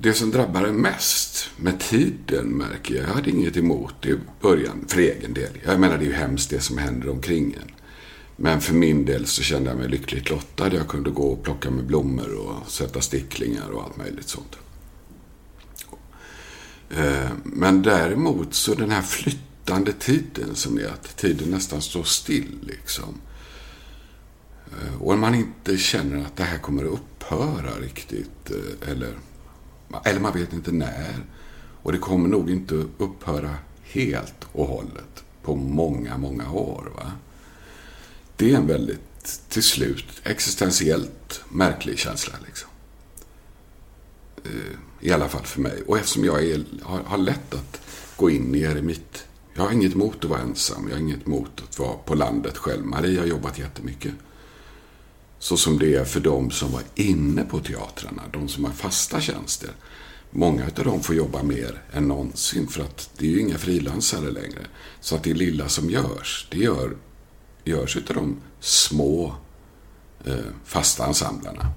det 0.00 0.12
som 0.12 0.30
drabbar 0.30 0.64
en 0.64 0.76
mest 0.76 1.50
med 1.56 1.80
tiden 1.80 2.46
märker 2.46 2.94
jag. 2.94 3.04
Jag 3.08 3.14
hade 3.14 3.30
inget 3.30 3.56
emot 3.56 3.94
det 4.00 4.08
i 4.08 4.18
början 4.40 4.84
för 4.88 4.98
egen 4.98 5.34
del. 5.34 5.50
Jag 5.64 5.80
menar 5.80 5.98
det 5.98 6.04
är 6.04 6.08
ju 6.08 6.12
hemskt 6.12 6.50
det 6.50 6.60
som 6.60 6.78
händer 6.78 7.08
omkring 7.08 7.56
en. 7.62 7.70
Men 8.36 8.60
för 8.60 8.74
min 8.74 9.04
del 9.04 9.26
så 9.26 9.42
kände 9.42 9.70
jag 9.70 9.78
mig 9.78 9.88
lyckligt 9.88 10.30
lottad. 10.30 10.74
Jag 10.74 10.88
kunde 10.88 11.10
gå 11.10 11.28
och 11.28 11.42
plocka 11.42 11.70
med 11.70 11.84
blommor 11.84 12.34
och 12.34 12.70
sätta 12.70 13.00
sticklingar 13.00 13.70
och 13.70 13.82
allt 13.82 13.96
möjligt 13.96 14.28
sånt. 14.28 14.56
Eh, 16.90 17.30
men 17.44 17.82
däremot 17.82 18.54
så 18.54 18.74
den 18.74 18.90
här 18.90 19.02
flyttande 19.02 19.92
tiden 19.92 20.54
som 20.54 20.78
är 20.78 20.86
att 20.86 21.16
tiden 21.16 21.50
nästan 21.50 21.82
står 21.82 22.02
still 22.02 22.58
liksom. 22.62 23.20
Eh, 24.72 25.02
och 25.02 25.18
man 25.18 25.34
inte 25.34 25.76
känner 25.76 26.24
att 26.24 26.36
det 26.36 26.42
här 26.42 26.58
kommer 26.58 26.84
att 26.84 26.92
upphöra 26.92 27.80
riktigt. 27.80 28.50
Eh, 28.50 28.90
eller, 28.90 29.14
eller 30.04 30.20
man 30.20 30.32
vet 30.32 30.52
inte 30.52 30.72
när. 30.72 31.16
Och 31.82 31.92
det 31.92 31.98
kommer 31.98 32.28
nog 32.28 32.50
inte 32.50 32.74
att 32.74 32.86
upphöra 32.98 33.54
helt 33.82 34.46
och 34.52 34.66
hållet 34.66 35.24
på 35.42 35.56
många, 35.56 36.18
många 36.18 36.52
år. 36.52 36.92
Va? 36.96 37.12
Det 38.36 38.52
är 38.52 38.56
en 38.56 38.66
väldigt, 38.66 39.40
till 39.48 39.62
slut, 39.62 40.20
existentiellt 40.24 41.40
märklig 41.48 41.98
känsla. 41.98 42.34
Liksom. 42.46 42.67
Eh, 44.48 45.08
I 45.08 45.12
alla 45.12 45.28
fall 45.28 45.44
för 45.44 45.60
mig. 45.60 45.82
Och 45.86 45.98
eftersom 45.98 46.24
jag 46.24 46.44
är, 46.44 46.64
har, 46.82 47.02
har 47.02 47.18
lätt 47.18 47.54
att 47.54 47.80
gå 48.16 48.30
in 48.30 48.54
i 48.54 48.60
eremit. 48.60 49.24
Jag 49.54 49.62
har 49.62 49.72
inget 49.72 49.94
emot 49.94 50.24
att 50.24 50.30
vara 50.30 50.40
ensam. 50.40 50.88
Jag 50.88 50.96
har 50.96 51.00
inget 51.00 51.26
emot 51.26 51.62
att 51.68 51.78
vara 51.78 51.94
på 51.94 52.14
landet 52.14 52.56
själv. 52.56 52.84
Maria 52.84 53.20
har 53.20 53.26
jobbat 53.26 53.58
jättemycket. 53.58 54.12
Så 55.38 55.56
som 55.56 55.78
det 55.78 55.94
är 55.94 56.04
för 56.04 56.20
de 56.20 56.50
som 56.50 56.72
var 56.72 56.82
inne 56.94 57.44
på 57.44 57.60
teatrarna, 57.60 58.22
de 58.32 58.48
som 58.48 58.64
har 58.64 58.72
fasta 58.72 59.20
tjänster. 59.20 59.70
Många 60.30 60.64
av 60.64 60.84
dem 60.84 61.02
får 61.02 61.14
jobba 61.14 61.42
mer 61.42 61.82
än 61.92 62.08
någonsin 62.08 62.68
för 62.68 62.82
att 62.82 63.10
det 63.16 63.26
är 63.26 63.30
ju 63.30 63.40
inga 63.40 63.58
frilansare 63.58 64.30
längre. 64.30 64.66
Så 65.00 65.16
att 65.16 65.22
det 65.22 65.34
lilla 65.34 65.68
som 65.68 65.90
görs, 65.90 66.48
det 66.50 66.58
gör, 66.58 66.96
görs 67.64 67.96
av 67.96 68.14
de 68.14 68.36
små 68.60 69.34
eh, 70.24 70.34
fasta 70.64 71.06
ensemblerna. 71.06 71.72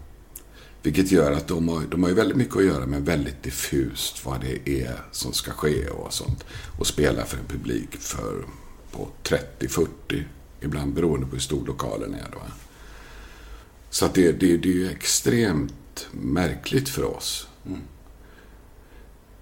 Vilket 0.84 1.12
gör 1.12 1.32
att 1.32 1.48
de 1.48 1.70
har, 1.70 1.82
de 1.92 2.04
har 2.04 2.10
ju 2.10 2.16
väldigt 2.16 2.38
mycket 2.38 2.56
att 2.56 2.66
göra 2.66 2.86
med 2.86 3.06
väldigt 3.06 3.44
diffust 3.44 4.26
vad 4.26 4.42
det 4.42 4.70
är 4.84 5.04
som 5.12 5.34
ska 5.34 5.52
ske 5.52 5.88
och 5.88 6.14
sånt. 6.14 6.46
Och 6.80 6.88
spela 6.88 7.26
för 7.26 7.38
en 7.38 7.46
publik 7.46 7.96
för 7.96 8.46
på 8.92 9.08
30-40, 9.24 9.88
ibland 10.62 10.94
beroende 10.94 11.26
på 11.26 11.32
hur 11.32 11.40
stor 11.40 11.66
lokalen 11.66 12.14
är. 12.14 12.28
Då. 12.32 12.42
Så 13.90 14.06
att 14.06 14.14
det, 14.14 14.32
det, 14.32 14.58
det 14.58 14.70
är 14.70 14.74
ju 14.74 14.90
extremt 14.90 16.08
märkligt 16.12 16.90
för 16.90 17.04
oss. 17.04 17.48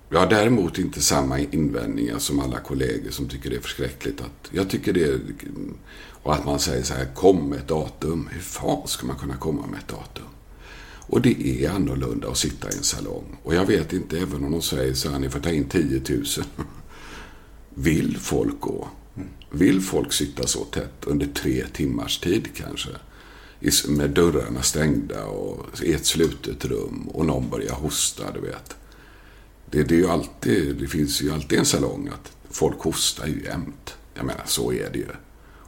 Jag 0.09 0.19
har 0.19 0.29
däremot 0.29 0.77
inte 0.77 1.01
samma 1.01 1.39
invändningar 1.39 2.19
som 2.19 2.39
alla 2.39 2.59
kollegor 2.59 3.11
som 3.11 3.29
tycker 3.29 3.49
det 3.49 3.55
är 3.55 3.61
förskräckligt. 3.61 4.21
Att 4.21 4.49
jag 4.51 4.69
tycker 4.69 4.93
det 4.93 5.03
är, 5.03 5.19
och 6.23 6.33
att 6.33 6.45
man 6.45 6.59
säger 6.59 6.83
så 6.83 6.93
här, 6.93 7.05
kom 7.15 7.49
med 7.49 7.59
ett 7.59 7.67
datum. 7.67 8.29
Hur 8.31 8.41
fan 8.41 8.87
ska 8.87 9.07
man 9.07 9.15
kunna 9.15 9.37
komma 9.37 9.67
med 9.67 9.79
ett 9.79 9.87
datum? 9.87 10.25
Och 11.09 11.21
det 11.21 11.65
är 11.65 11.69
annorlunda 11.69 12.29
att 12.29 12.37
sitta 12.37 12.69
i 12.69 12.77
en 12.77 12.83
salong. 12.83 13.37
Och 13.43 13.55
jag 13.55 13.65
vet 13.65 13.93
inte, 13.93 14.19
även 14.19 14.43
om 14.43 14.51
de 14.51 14.61
säger 14.61 14.93
så 14.93 15.09
här, 15.09 15.19
ni 15.19 15.29
får 15.29 15.39
ta 15.39 15.49
in 15.49 15.69
10 15.69 16.01
000. 16.09 16.25
Vill 17.73 18.17
folk 18.17 18.59
gå? 18.59 18.87
Vill 19.51 19.81
folk 19.81 20.13
sitta 20.13 20.47
så 20.47 20.63
tätt 20.63 21.05
under 21.05 21.27
tre 21.27 21.65
timmars 21.73 22.19
tid 22.19 22.47
kanske? 22.53 22.89
Med 23.87 24.09
dörrarna 24.09 24.61
stängda 24.61 25.25
och 25.25 25.83
i 25.83 25.93
ett 25.93 26.05
slutet 26.05 26.65
rum 26.65 27.09
och 27.13 27.25
någon 27.25 27.49
börjar 27.49 27.73
hosta, 27.73 28.31
du 28.31 28.39
vet. 28.39 28.75
Det, 29.71 29.83
det, 29.83 29.95
är 29.95 29.99
ju 29.99 30.07
alltid, 30.07 30.75
det 30.75 30.87
finns 30.87 31.21
ju 31.21 31.31
alltid 31.31 31.59
en 31.59 31.65
salong 31.65 32.07
att 32.07 32.31
folk 32.49 32.79
hostar 32.79 33.27
ju 33.27 33.43
jämt. 33.43 33.95
Jag 34.13 34.25
menar, 34.25 34.43
så 34.45 34.73
är 34.73 34.89
det 34.93 34.99
ju. 34.99 35.07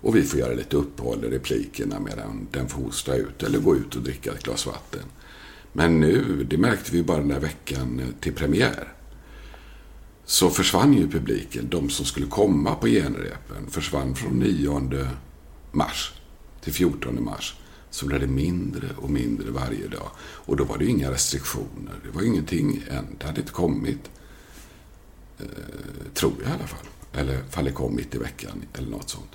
Och 0.01 0.15
vi 0.15 0.23
får 0.23 0.39
göra 0.39 0.53
lite 0.53 0.77
uppehåll 0.77 1.25
i 1.25 1.29
replikerna 1.29 1.99
medan 1.99 2.47
den 2.51 2.69
får 2.69 2.83
hosta 2.83 3.15
ut 3.15 3.43
eller 3.43 3.59
gå 3.59 3.75
ut 3.75 3.95
och 3.95 4.01
dricka 4.01 4.31
ett 4.31 4.43
glas 4.43 4.65
vatten. 4.65 5.03
Men 5.73 5.99
nu, 5.99 6.43
det 6.43 6.57
märkte 6.57 6.91
vi 6.91 7.03
bara 7.03 7.17
den 7.17 7.27
där 7.27 7.39
veckan 7.39 7.99
eh, 7.99 8.07
till 8.19 8.33
premiär. 8.33 8.93
Så 10.25 10.49
försvann 10.49 10.93
ju 10.93 11.09
publiken. 11.09 11.67
De 11.69 11.89
som 11.89 12.05
skulle 12.05 12.27
komma 12.27 12.75
på 12.75 12.87
genrepen 12.87 13.69
försvann 13.69 14.15
från 14.15 14.39
9 14.39 15.07
mars 15.71 16.13
till 16.61 16.73
14 16.73 17.23
mars. 17.23 17.55
Så 17.89 18.05
blev 18.05 18.19
det 18.19 18.27
mindre 18.27 18.87
och 18.97 19.09
mindre 19.09 19.51
varje 19.51 19.87
dag. 19.87 20.11
Och 20.19 20.57
då 20.57 20.63
var 20.63 20.77
det 20.77 20.83
ju 20.83 20.89
inga 20.89 21.11
restriktioner. 21.11 21.93
Det 22.03 22.09
var 22.11 22.21
ju 22.21 22.27
ingenting 22.27 22.83
än. 22.89 23.05
Det 23.19 23.25
hade 23.25 23.41
inte 23.41 23.53
kommit. 23.53 24.09
Eh, 25.39 25.45
tror 26.13 26.33
jag 26.43 26.51
i 26.51 26.53
alla 26.53 26.67
fall. 26.67 26.87
Eller 27.13 27.43
fall 27.43 27.65
det 27.65 27.71
kom 27.71 27.95
mitt 27.95 28.15
i 28.15 28.17
veckan 28.17 28.63
eller 28.73 28.89
något 28.89 29.09
sånt. 29.09 29.31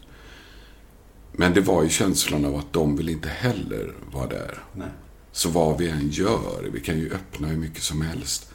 Men 1.32 1.54
det 1.54 1.60
var 1.60 1.82
ju 1.82 1.88
känslan 1.88 2.44
av 2.44 2.56
att 2.56 2.72
de 2.72 2.96
vill 2.96 3.08
inte 3.08 3.28
heller 3.28 3.94
vara 4.12 4.26
där. 4.26 4.62
Nej. 4.72 4.88
Så 5.36 5.48
vad 5.48 5.78
vi 5.78 5.88
än 5.88 6.08
gör, 6.08 6.68
vi 6.72 6.80
kan 6.80 6.98
ju 6.98 7.12
öppna 7.12 7.48
hur 7.48 7.56
mycket 7.56 7.82
som 7.82 8.02
helst. 8.02 8.50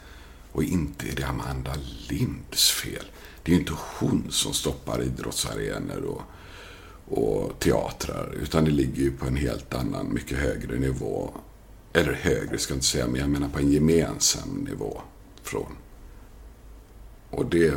Och 0.52 0.64
inte 0.64 1.08
är 1.08 1.16
det 1.16 1.24
Amanda 1.24 1.76
Linds 2.10 2.72
fel. 2.72 3.06
Det 3.44 3.52
är 3.52 3.54
ju 3.54 3.60
inte 3.60 3.74
hon 4.00 4.28
som 4.32 4.54
stoppar 4.54 5.04
idrottsarenor 5.04 6.04
och, 6.04 6.22
och 7.20 7.60
teatrar. 7.60 8.36
Utan 8.42 8.66
det 8.66 8.72
ligger 8.72 9.02
ju 9.02 9.12
på 9.12 9.26
en 9.26 9.36
helt 9.36 9.74
annan, 9.74 10.14
mycket 10.14 10.38
högre 10.38 10.80
nivå. 10.80 11.34
Eller 11.94 12.14
högre 12.14 12.58
ska 12.58 12.74
jag 12.74 12.78
inte 12.78 12.88
säga, 12.88 13.08
men 13.08 13.22
jag 13.22 13.30
menar 13.30 13.50
på 13.50 13.60
en 13.60 13.72
gemensam 13.72 14.68
nivå. 14.70 15.02
Från. 15.44 15.78
Och 17.30 17.46
det... 17.46 17.74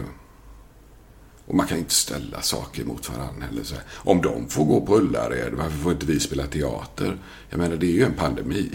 Och 1.46 1.54
man 1.54 1.66
kan 1.66 1.78
inte 1.78 1.94
ställa 1.94 2.42
saker 2.42 2.84
mot 2.84 3.08
varandra 3.08 3.46
heller. 3.46 3.64
Så 3.64 3.74
Om 3.94 4.22
de 4.22 4.48
får 4.48 4.64
gå 4.64 4.86
på 4.86 4.96
Ullared, 4.96 5.54
varför 5.54 5.78
får 5.78 5.92
inte 5.92 6.06
vi 6.06 6.20
spela 6.20 6.46
teater? 6.46 7.18
Jag 7.50 7.58
menar, 7.58 7.76
det 7.76 7.86
är 7.86 7.92
ju 7.92 8.04
en 8.04 8.14
pandemi. 8.14 8.70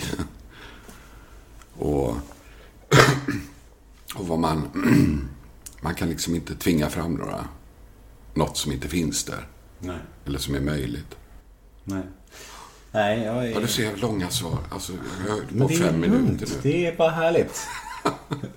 och, 1.77 2.09
och 4.15 4.27
vad 4.27 4.39
man... 4.39 4.69
man 5.81 5.95
kan 5.95 6.09
liksom 6.09 6.35
inte 6.35 6.55
tvinga 6.55 6.89
fram 6.89 7.13
några, 7.13 7.45
något 8.33 8.57
som 8.57 8.71
inte 8.71 8.87
finns 8.87 9.23
där. 9.23 9.47
Nej. 9.79 9.97
Eller 10.25 10.39
som 10.39 10.55
är 10.55 10.59
möjligt. 10.59 11.15
Nej. 11.83 12.03
Nej, 12.91 13.23
jag 13.23 13.45
är... 13.45 13.51
Ja, 13.51 13.59
du 13.59 13.67
ser 13.67 13.95
långa 13.95 14.29
svar. 14.29 14.59
Alltså, 14.69 14.93
jag 15.27 15.33
har 15.33 15.67
på 15.67 15.73
fem 15.73 16.01
lugnt. 16.01 16.13
minuter 16.13 16.47
nu. 16.47 16.59
Det 16.61 16.85
är 16.85 16.97
bara 16.97 17.11
härligt. 17.11 17.61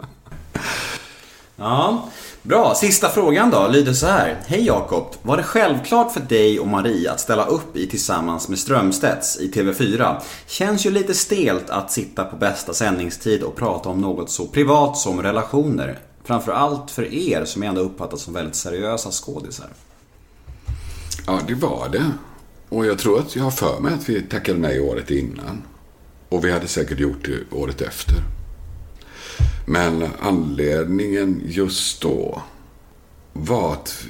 ja, 1.57 2.09
bra. 2.43 2.75
Sista 2.75 3.09
frågan 3.09 3.51
då 3.51 3.69
lyder 3.69 3.93
så 3.93 4.07
här. 4.07 4.41
Hej 4.47 4.67
Jakob. 4.67 5.07
Var 5.23 5.37
det 5.37 5.43
självklart 5.43 6.13
för 6.13 6.21
dig 6.21 6.61
och 6.61 6.69
Marie 6.69 7.13
att 7.13 7.21
ställa 7.21 7.47
upp 7.47 7.77
i 7.77 7.87
Tillsammans 7.87 8.49
med 8.49 8.59
Strömstedts 8.59 9.41
i 9.41 9.51
TV4? 9.51 10.21
Känns 10.47 10.87
ju 10.87 10.91
lite 10.91 11.15
stelt 11.15 11.71
att 11.71 11.93
sitta 11.93 12.25
på 12.25 12.37
bästa 12.37 12.75
sändningstid 12.75 13.43
och 13.43 13.57
prata 13.57 13.89
om 13.89 14.01
något 14.01 14.31
så 14.31 14.47
privat 14.47 14.97
som 14.97 15.23
relationer. 15.23 15.99
Framförallt 16.25 16.91
för 16.91 17.15
er 17.15 17.45
som 17.45 17.63
jag 17.63 17.69
ändå 17.71 17.81
uppfattas 17.81 18.23
som 18.23 18.35
väldigt 18.35 18.57
seriösa 18.57 19.11
skådisar. 19.11 19.69
Ja, 21.27 21.41
det 21.47 21.55
var 21.55 21.89
det. 21.89 22.11
Och 22.69 22.87
jag 22.87 22.99
tror 22.99 23.19
att 23.19 23.37
jag 23.37 23.45
har 23.45 23.51
för 23.51 23.81
mig 23.81 23.95
att 23.95 24.09
vi 24.09 24.23
tackade 24.23 24.59
nej 24.59 24.81
året 24.81 25.11
innan. 25.11 25.63
Och 26.29 26.45
vi 26.45 26.53
hade 26.53 26.69
säkert 26.69 26.99
gjort 26.99 27.25
det 27.25 27.57
året 27.57 27.81
efter. 27.81 28.15
Men 29.65 30.09
anledningen 30.21 31.43
just 31.45 32.03
då 32.03 32.43
var 33.33 33.73
att... 33.73 34.05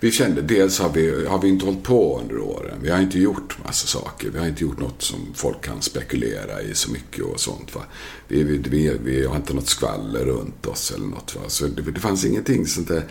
vi 0.00 0.10
kände, 0.10 0.42
dels 0.42 0.78
har 0.78 0.92
vi, 0.92 1.26
har 1.26 1.42
vi 1.42 1.48
inte 1.48 1.66
hållit 1.66 1.82
på 1.82 2.20
under 2.20 2.38
åren. 2.38 2.78
Vi 2.82 2.90
har 2.90 3.00
inte 3.00 3.18
gjort 3.18 3.64
massa 3.64 3.86
saker. 3.86 4.30
Vi 4.30 4.38
har 4.38 4.46
inte 4.46 4.62
gjort 4.64 4.80
något 4.80 5.02
som 5.02 5.18
folk 5.34 5.60
kan 5.64 5.82
spekulera 5.82 6.62
i 6.62 6.74
så 6.74 6.90
mycket 6.90 7.24
och 7.24 7.40
sånt. 7.40 7.74
Va? 7.74 7.82
Vi, 8.28 8.42
vi, 8.42 8.58
vi, 8.58 8.98
vi 9.04 9.26
har 9.26 9.36
inte 9.36 9.54
något 9.54 9.68
skvaller 9.68 10.24
runt 10.24 10.66
oss 10.66 10.90
eller 10.90 11.06
något. 11.06 11.36
Va? 11.36 11.42
Så 11.48 11.66
det, 11.66 11.82
det 11.82 12.00
fanns 12.00 12.24
ingenting 12.24 12.66
sånt 12.66 12.88
där. 12.88 13.04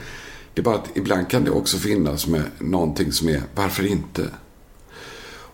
Det 0.53 0.62
är 0.62 0.63
bara 0.63 0.75
att 0.75 0.97
ibland 0.97 1.29
kan 1.29 1.43
det 1.43 1.51
också 1.51 1.77
finnas 1.77 2.27
med 2.27 2.43
någonting 2.59 3.12
som 3.12 3.29
är, 3.29 3.41
varför 3.55 3.85
inte? 3.85 4.29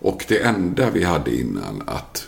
Och 0.01 0.25
det 0.27 0.37
enda 0.37 0.89
vi 0.89 1.03
hade 1.03 1.35
innan 1.35 1.83
att 1.85 2.27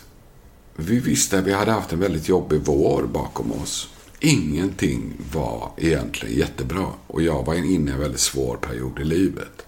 vi 0.76 0.98
visste 0.98 1.38
att 1.38 1.44
vi 1.44 1.52
hade 1.52 1.72
haft 1.72 1.92
en 1.92 2.00
väldigt 2.00 2.28
jobbig 2.28 2.60
vår 2.64 3.02
bakom 3.02 3.52
oss. 3.52 3.88
Ingenting 4.20 5.12
var 5.32 5.70
egentligen 5.76 6.38
jättebra. 6.38 6.86
Och 7.06 7.22
jag 7.22 7.46
var 7.46 7.54
inne 7.54 7.90
i 7.90 7.94
en 7.94 8.00
väldigt 8.00 8.20
svår 8.20 8.56
period 8.56 9.00
i 9.00 9.04
livet. 9.04 9.66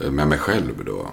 Eh, 0.00 0.10
med 0.10 0.28
mig 0.28 0.38
själv 0.38 0.84
då. 0.84 1.10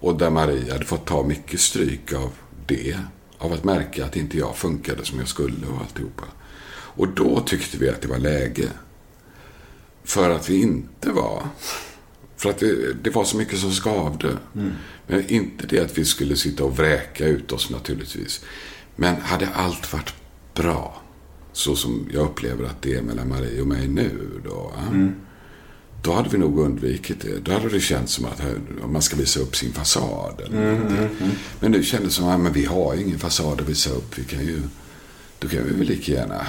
Och 0.00 0.18
där 0.18 0.30
Marie 0.30 0.72
hade 0.72 0.84
fått 0.84 1.06
ta 1.06 1.22
mycket 1.22 1.60
stryk 1.60 2.12
av 2.12 2.30
det. 2.66 2.98
Av 3.38 3.52
att 3.52 3.64
märka 3.64 4.04
att 4.04 4.16
inte 4.16 4.38
jag 4.38 4.56
funkade 4.56 5.04
som 5.04 5.18
jag 5.18 5.28
skulle 5.28 5.66
och 5.66 5.80
alltihopa. 5.80 6.24
Och 6.68 7.08
då 7.08 7.40
tyckte 7.40 7.78
vi 7.78 7.88
att 7.88 8.02
det 8.02 8.08
var 8.08 8.18
läge. 8.18 8.68
För 10.04 10.30
att 10.30 10.50
vi 10.50 10.62
inte 10.62 11.10
var... 11.10 11.42
För 12.36 12.50
att 12.50 12.58
det, 12.58 12.92
det 13.02 13.10
var 13.10 13.24
så 13.24 13.36
mycket 13.36 13.58
som 13.58 13.72
skavde. 13.72 14.36
Men 15.06 15.30
inte 15.30 15.66
det 15.66 15.80
att 15.80 15.98
vi 15.98 16.04
skulle 16.04 16.36
sitta 16.36 16.64
och 16.64 16.76
vräka 16.76 17.26
ut 17.26 17.52
oss 17.52 17.70
naturligtvis. 17.70 18.40
Men 18.96 19.16
hade 19.20 19.48
allt 19.48 19.92
varit 19.92 20.14
bra, 20.54 21.02
så 21.52 21.76
som 21.76 22.08
jag 22.12 22.22
upplever 22.24 22.64
att 22.64 22.82
det 22.82 22.94
är 22.94 23.02
mellan 23.02 23.28
Marie 23.28 23.60
och 23.60 23.66
mig 23.66 23.88
nu 23.88 24.40
då. 24.44 24.72
ja, 24.76 24.92
Då 26.02 26.12
hade 26.12 26.28
vi 26.28 26.38
nog 26.38 26.58
undvikit 26.58 27.20
det. 27.20 27.38
Då 27.38 27.52
hade 27.52 27.68
det 27.68 27.80
känts 27.80 28.12
som 28.12 28.24
att 28.24 28.42
man 28.90 29.02
ska 29.02 29.16
visa 29.16 29.40
upp 29.40 29.56
sin 29.56 29.72
fasad. 29.72 30.40
Eller 30.46 30.72
någonting. 30.72 31.30
Men 31.60 31.70
nu 31.72 31.82
kändes 31.82 32.08
det 32.16 32.20
som 32.22 32.28
att 32.28 32.40
men 32.40 32.52
vi 32.52 32.64
har 32.64 32.94
ingen 32.94 33.18
fasad 33.18 33.60
att 33.60 33.68
visa 33.68 33.90
upp. 33.90 34.18
Vi 34.18 34.24
kan 34.24 34.40
ju, 34.40 34.62
då 35.38 35.48
kan 35.48 35.64
vi 35.64 35.70
väl 35.70 35.86
lika 35.86 36.12
gärna 36.12 36.46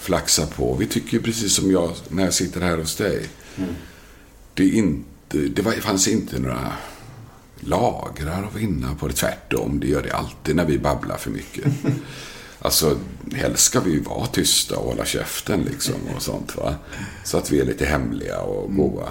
flaxa 0.00 0.46
på. 0.46 0.74
Vi 0.74 0.86
tycker 0.86 1.12
ju 1.16 1.22
precis 1.22 1.52
som 1.54 1.70
jag 1.70 1.90
när 2.08 2.24
jag 2.24 2.34
sitter 2.34 2.60
här 2.60 2.78
hos 2.78 2.96
dig. 2.96 3.26
Det, 4.56 4.68
inte, 4.68 5.38
det 5.38 5.62
var, 5.62 5.72
fanns 5.72 6.08
inte 6.08 6.38
några 6.40 6.72
lagrar 7.60 8.44
att 8.44 8.54
vinna 8.56 8.94
på 8.94 9.08
det. 9.08 9.14
Tvärtom, 9.14 9.80
det 9.80 9.86
gör 9.86 10.02
det 10.02 10.12
alltid 10.12 10.56
när 10.56 10.64
vi 10.64 10.78
babblar 10.78 11.16
för 11.16 11.30
mycket. 11.30 11.64
Alltså, 12.58 12.98
helst 13.34 13.62
ska 13.64 13.80
vi 13.80 13.90
ju 13.90 14.00
vara 14.02 14.26
tysta 14.26 14.76
och 14.78 14.88
hålla 14.90 15.04
käften 15.04 15.60
liksom 15.60 15.94
och 16.16 16.22
sånt 16.22 16.56
va. 16.56 16.74
Så 17.24 17.38
att 17.38 17.50
vi 17.50 17.60
är 17.60 17.64
lite 17.64 17.84
hemliga 17.86 18.40
och 18.40 18.74
goa. 18.76 19.08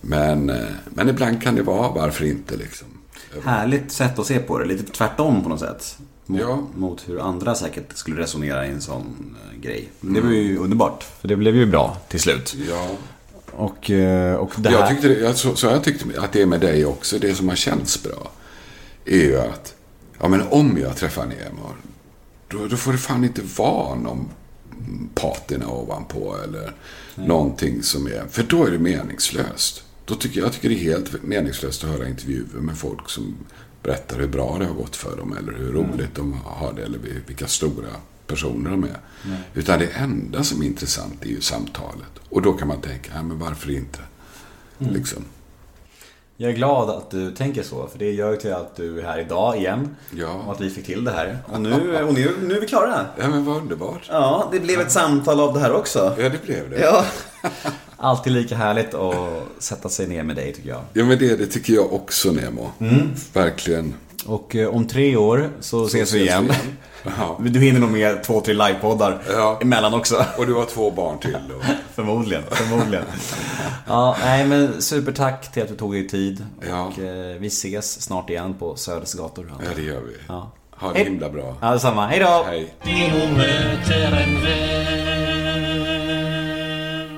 Men, 0.00 0.52
men 0.84 1.08
ibland 1.08 1.42
kan 1.42 1.54
det 1.54 1.62
vara, 1.62 1.88
varför 1.90 2.24
inte 2.24 2.56
liksom. 2.56 2.88
Härligt 3.44 3.92
sätt 3.92 4.18
att 4.18 4.26
se 4.26 4.38
på 4.38 4.58
det. 4.58 4.64
Lite 4.64 4.92
tvärtom 4.92 5.42
på 5.42 5.48
något 5.48 5.60
sätt. 5.60 5.98
Mot, 6.26 6.40
Ja. 6.40 6.66
mot 6.74 7.08
hur 7.08 7.20
andra 7.20 7.54
säkert 7.54 7.96
skulle 7.96 8.20
resonera 8.20 8.66
i 8.66 8.70
en 8.70 8.80
sån 8.80 9.36
eh, 9.52 9.60
grej. 9.60 9.88
Det 10.00 10.20
var 10.20 10.30
ju 10.30 10.58
underbart. 10.58 11.02
För 11.20 11.28
det 11.28 11.36
blev 11.36 11.56
ju 11.56 11.66
bra 11.66 11.96
till 12.08 12.20
slut. 12.20 12.56
Ja. 12.68 12.88
Och, 13.56 13.90
eh, 13.90 14.34
och 14.34 14.52
det 14.56 14.68
här... 14.68 14.78
Jag 14.78 14.88
tyckte 14.88 15.08
det, 15.08 15.34
så, 15.34 15.56
så 15.56 15.66
jag 15.66 15.84
tyckte 15.84 16.20
att 16.20 16.32
det 16.32 16.42
är 16.42 16.46
med 16.46 16.60
dig 16.60 16.84
också. 16.84 17.18
Det 17.18 17.34
som 17.34 17.48
har 17.48 17.56
känts 17.56 18.02
bra 18.02 18.30
är 19.04 19.22
ju 19.22 19.38
att 19.38 19.74
ja, 20.20 20.28
men 20.28 20.42
om 20.42 20.78
jag 20.78 20.96
träffar 20.96 21.26
Nemo 21.26 21.68
då, 22.48 22.66
då 22.66 22.76
får 22.76 22.92
det 22.92 22.98
fan 22.98 23.24
inte 23.24 23.42
vara 23.56 23.94
någon 23.94 24.28
patina 25.14 25.68
ovanpå 25.68 26.36
eller 26.44 26.72
någonting 27.14 27.82
som 27.82 28.06
är... 28.06 28.24
För 28.30 28.42
då 28.42 28.66
är 28.66 28.70
det 28.70 28.78
meningslöst. 28.78 29.82
Då 30.04 30.14
tycker 30.14 30.40
jag 30.40 30.52
tycker 30.52 30.68
det 30.68 30.74
är 30.74 30.78
helt 30.78 31.22
meningslöst 31.22 31.84
att 31.84 31.90
höra 31.90 32.08
intervjuer 32.08 32.60
med 32.60 32.78
folk 32.78 33.10
som 33.10 33.36
berättar 33.82 34.18
hur 34.18 34.28
bra 34.28 34.56
det 34.58 34.64
har 34.66 34.74
gått 34.74 34.96
för 34.96 35.16
dem 35.16 35.36
eller 35.38 35.52
hur 35.52 35.72
roligt 35.72 36.14
de 36.14 36.32
har 36.44 36.72
det 36.72 36.82
eller 36.82 36.98
vilka 37.26 37.46
stora 37.46 37.88
personer 38.26 38.70
de 38.70 38.84
är. 38.84 38.96
Utan 39.54 39.78
det 39.78 39.86
enda 39.86 40.44
som 40.44 40.62
är 40.62 40.66
intressant 40.66 41.22
är 41.22 41.28
ju 41.28 41.40
samtalet. 41.40 42.10
Och 42.28 42.42
då 42.42 42.52
kan 42.52 42.68
man 42.68 42.80
tänka, 42.80 43.10
ja, 43.14 43.22
men 43.22 43.38
varför 43.38 43.70
inte? 43.70 43.98
Liksom. 44.78 45.24
Jag 46.36 46.50
är 46.50 46.54
glad 46.54 46.90
att 46.90 47.10
du 47.10 47.30
tänker 47.30 47.62
så, 47.62 47.86
för 47.86 47.98
det 47.98 48.12
gör 48.12 48.30
ju 48.30 48.36
till 48.36 48.52
att 48.52 48.76
du 48.76 48.98
är 48.98 49.02
här 49.02 49.18
idag 49.20 49.56
igen. 49.56 49.96
Ja. 50.10 50.32
Och 50.46 50.52
att 50.52 50.60
vi 50.60 50.70
fick 50.70 50.86
till 50.86 51.04
det 51.04 51.10
här. 51.10 51.38
Och 51.46 51.60
nu, 51.60 52.02
och 52.08 52.14
nu, 52.14 52.32
nu 52.42 52.56
är 52.56 52.60
vi 52.60 52.66
klara. 52.66 53.06
Ja, 53.18 53.28
men 53.28 53.44
vad 53.44 53.56
underbart. 53.56 54.02
Ja, 54.08 54.48
det 54.52 54.60
blev 54.60 54.80
ett 54.80 54.92
samtal 54.92 55.40
av 55.40 55.54
det 55.54 55.60
här 55.60 55.72
också. 55.72 56.16
Ja, 56.18 56.28
det 56.28 56.42
blev 56.42 56.70
det. 56.70 56.80
Ja. 56.80 57.04
Alltid 57.96 58.32
lika 58.32 58.56
härligt 58.56 58.94
att 58.94 59.14
sätta 59.58 59.88
sig 59.88 60.06
ner 60.06 60.22
med 60.22 60.36
dig 60.36 60.52
tycker 60.54 60.68
jag. 60.68 60.82
Ja, 60.92 61.04
men 61.04 61.18
det, 61.18 61.36
det 61.36 61.46
tycker 61.46 61.74
jag 61.74 61.92
också, 61.92 62.32
Nemo. 62.32 62.70
Verkligen. 63.32 63.94
Och 64.26 64.56
eh, 64.56 64.68
om 64.68 64.86
tre 64.86 65.16
år 65.16 65.50
så, 65.60 65.84
ses 65.86 65.94
vi 65.94 66.00
ses 66.02 66.14
vi 66.14 66.20
igen. 66.20 66.44
igen. 66.44 66.56
Ja. 67.18 67.38
Du 67.44 67.60
hinner 67.60 67.80
nog 67.80 67.90
med 67.90 68.22
två, 68.22 68.40
tre 68.40 68.54
livepoddar 68.54 69.22
Ja. 69.30 69.58
emellan 69.62 69.94
också. 69.94 70.24
Och 70.38 70.46
du 70.46 70.54
har 70.54 70.64
två 70.64 70.90
barn 70.90 71.18
till. 71.18 71.34
Och... 71.56 71.64
Förmodligen, 71.94 72.42
förmodligen. 72.50 73.04
Ja, 73.86 74.16
nej 74.24 74.46
men 74.46 74.82
supertack 74.82 75.52
till 75.52 75.62
att 75.62 75.68
du 75.68 75.76
tog 75.76 75.92
dig 75.92 76.08
tid. 76.08 76.46
Ja. 76.68 76.82
Och 76.84 76.98
eh, 76.98 77.36
vi 77.38 77.46
ses 77.46 78.02
snart 78.02 78.30
igen 78.30 78.54
på 78.58 78.76
Söders 78.76 79.14
gator. 79.14 79.52
Ja, 79.64 79.70
det 79.76 79.82
gör 79.82 80.00
vi. 80.00 80.14
Ja. 80.28 80.50
Ha 80.76 80.92
det 80.92 80.98
Hej. 80.98 81.04
himla 81.04 81.30
bra. 81.30 81.56
Ja, 81.60 81.70
detsamma. 81.72 82.06
Hej 82.06 82.18
då! 82.20 82.44
Hej. 82.46 82.74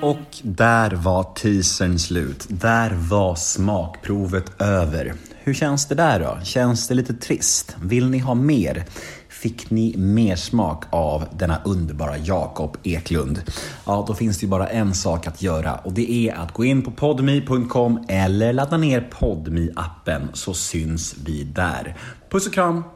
Och 0.02 0.16
där 0.42 0.90
var 0.90 1.22
teasern 1.34 1.98
slut. 1.98 2.46
Där 2.48 2.90
var 3.10 3.34
smakprovet 3.34 4.60
över. 4.62 5.14
Hur 5.46 5.54
känns 5.54 5.86
det 5.86 5.94
där 5.94 6.20
då? 6.20 6.38
Känns 6.44 6.88
det 6.88 6.94
lite 6.94 7.14
trist? 7.14 7.76
Vill 7.82 8.10
ni 8.10 8.18
ha 8.18 8.34
mer? 8.34 8.84
Fick 9.28 9.70
ni 9.70 9.96
mer 9.96 10.36
smak 10.36 10.84
av 10.90 11.24
denna 11.38 11.62
underbara 11.64 12.18
Jakob 12.18 12.76
Eklund? 12.82 13.42
Ja, 13.84 14.04
då 14.08 14.14
finns 14.14 14.38
det 14.38 14.44
ju 14.44 14.50
bara 14.50 14.68
en 14.68 14.94
sak 14.94 15.26
att 15.26 15.42
göra 15.42 15.74
och 15.74 15.92
det 15.92 16.10
är 16.10 16.34
att 16.34 16.52
gå 16.52 16.64
in 16.64 16.82
på 16.82 16.90
podme.com 16.90 18.04
eller 18.08 18.52
ladda 18.52 18.76
ner 18.76 19.00
podmi 19.00 19.70
appen 19.76 20.28
så 20.32 20.54
syns 20.54 21.14
vi 21.24 21.44
där. 21.44 21.96
Puss 22.30 22.46
och 22.46 22.54
kram! 22.54 22.95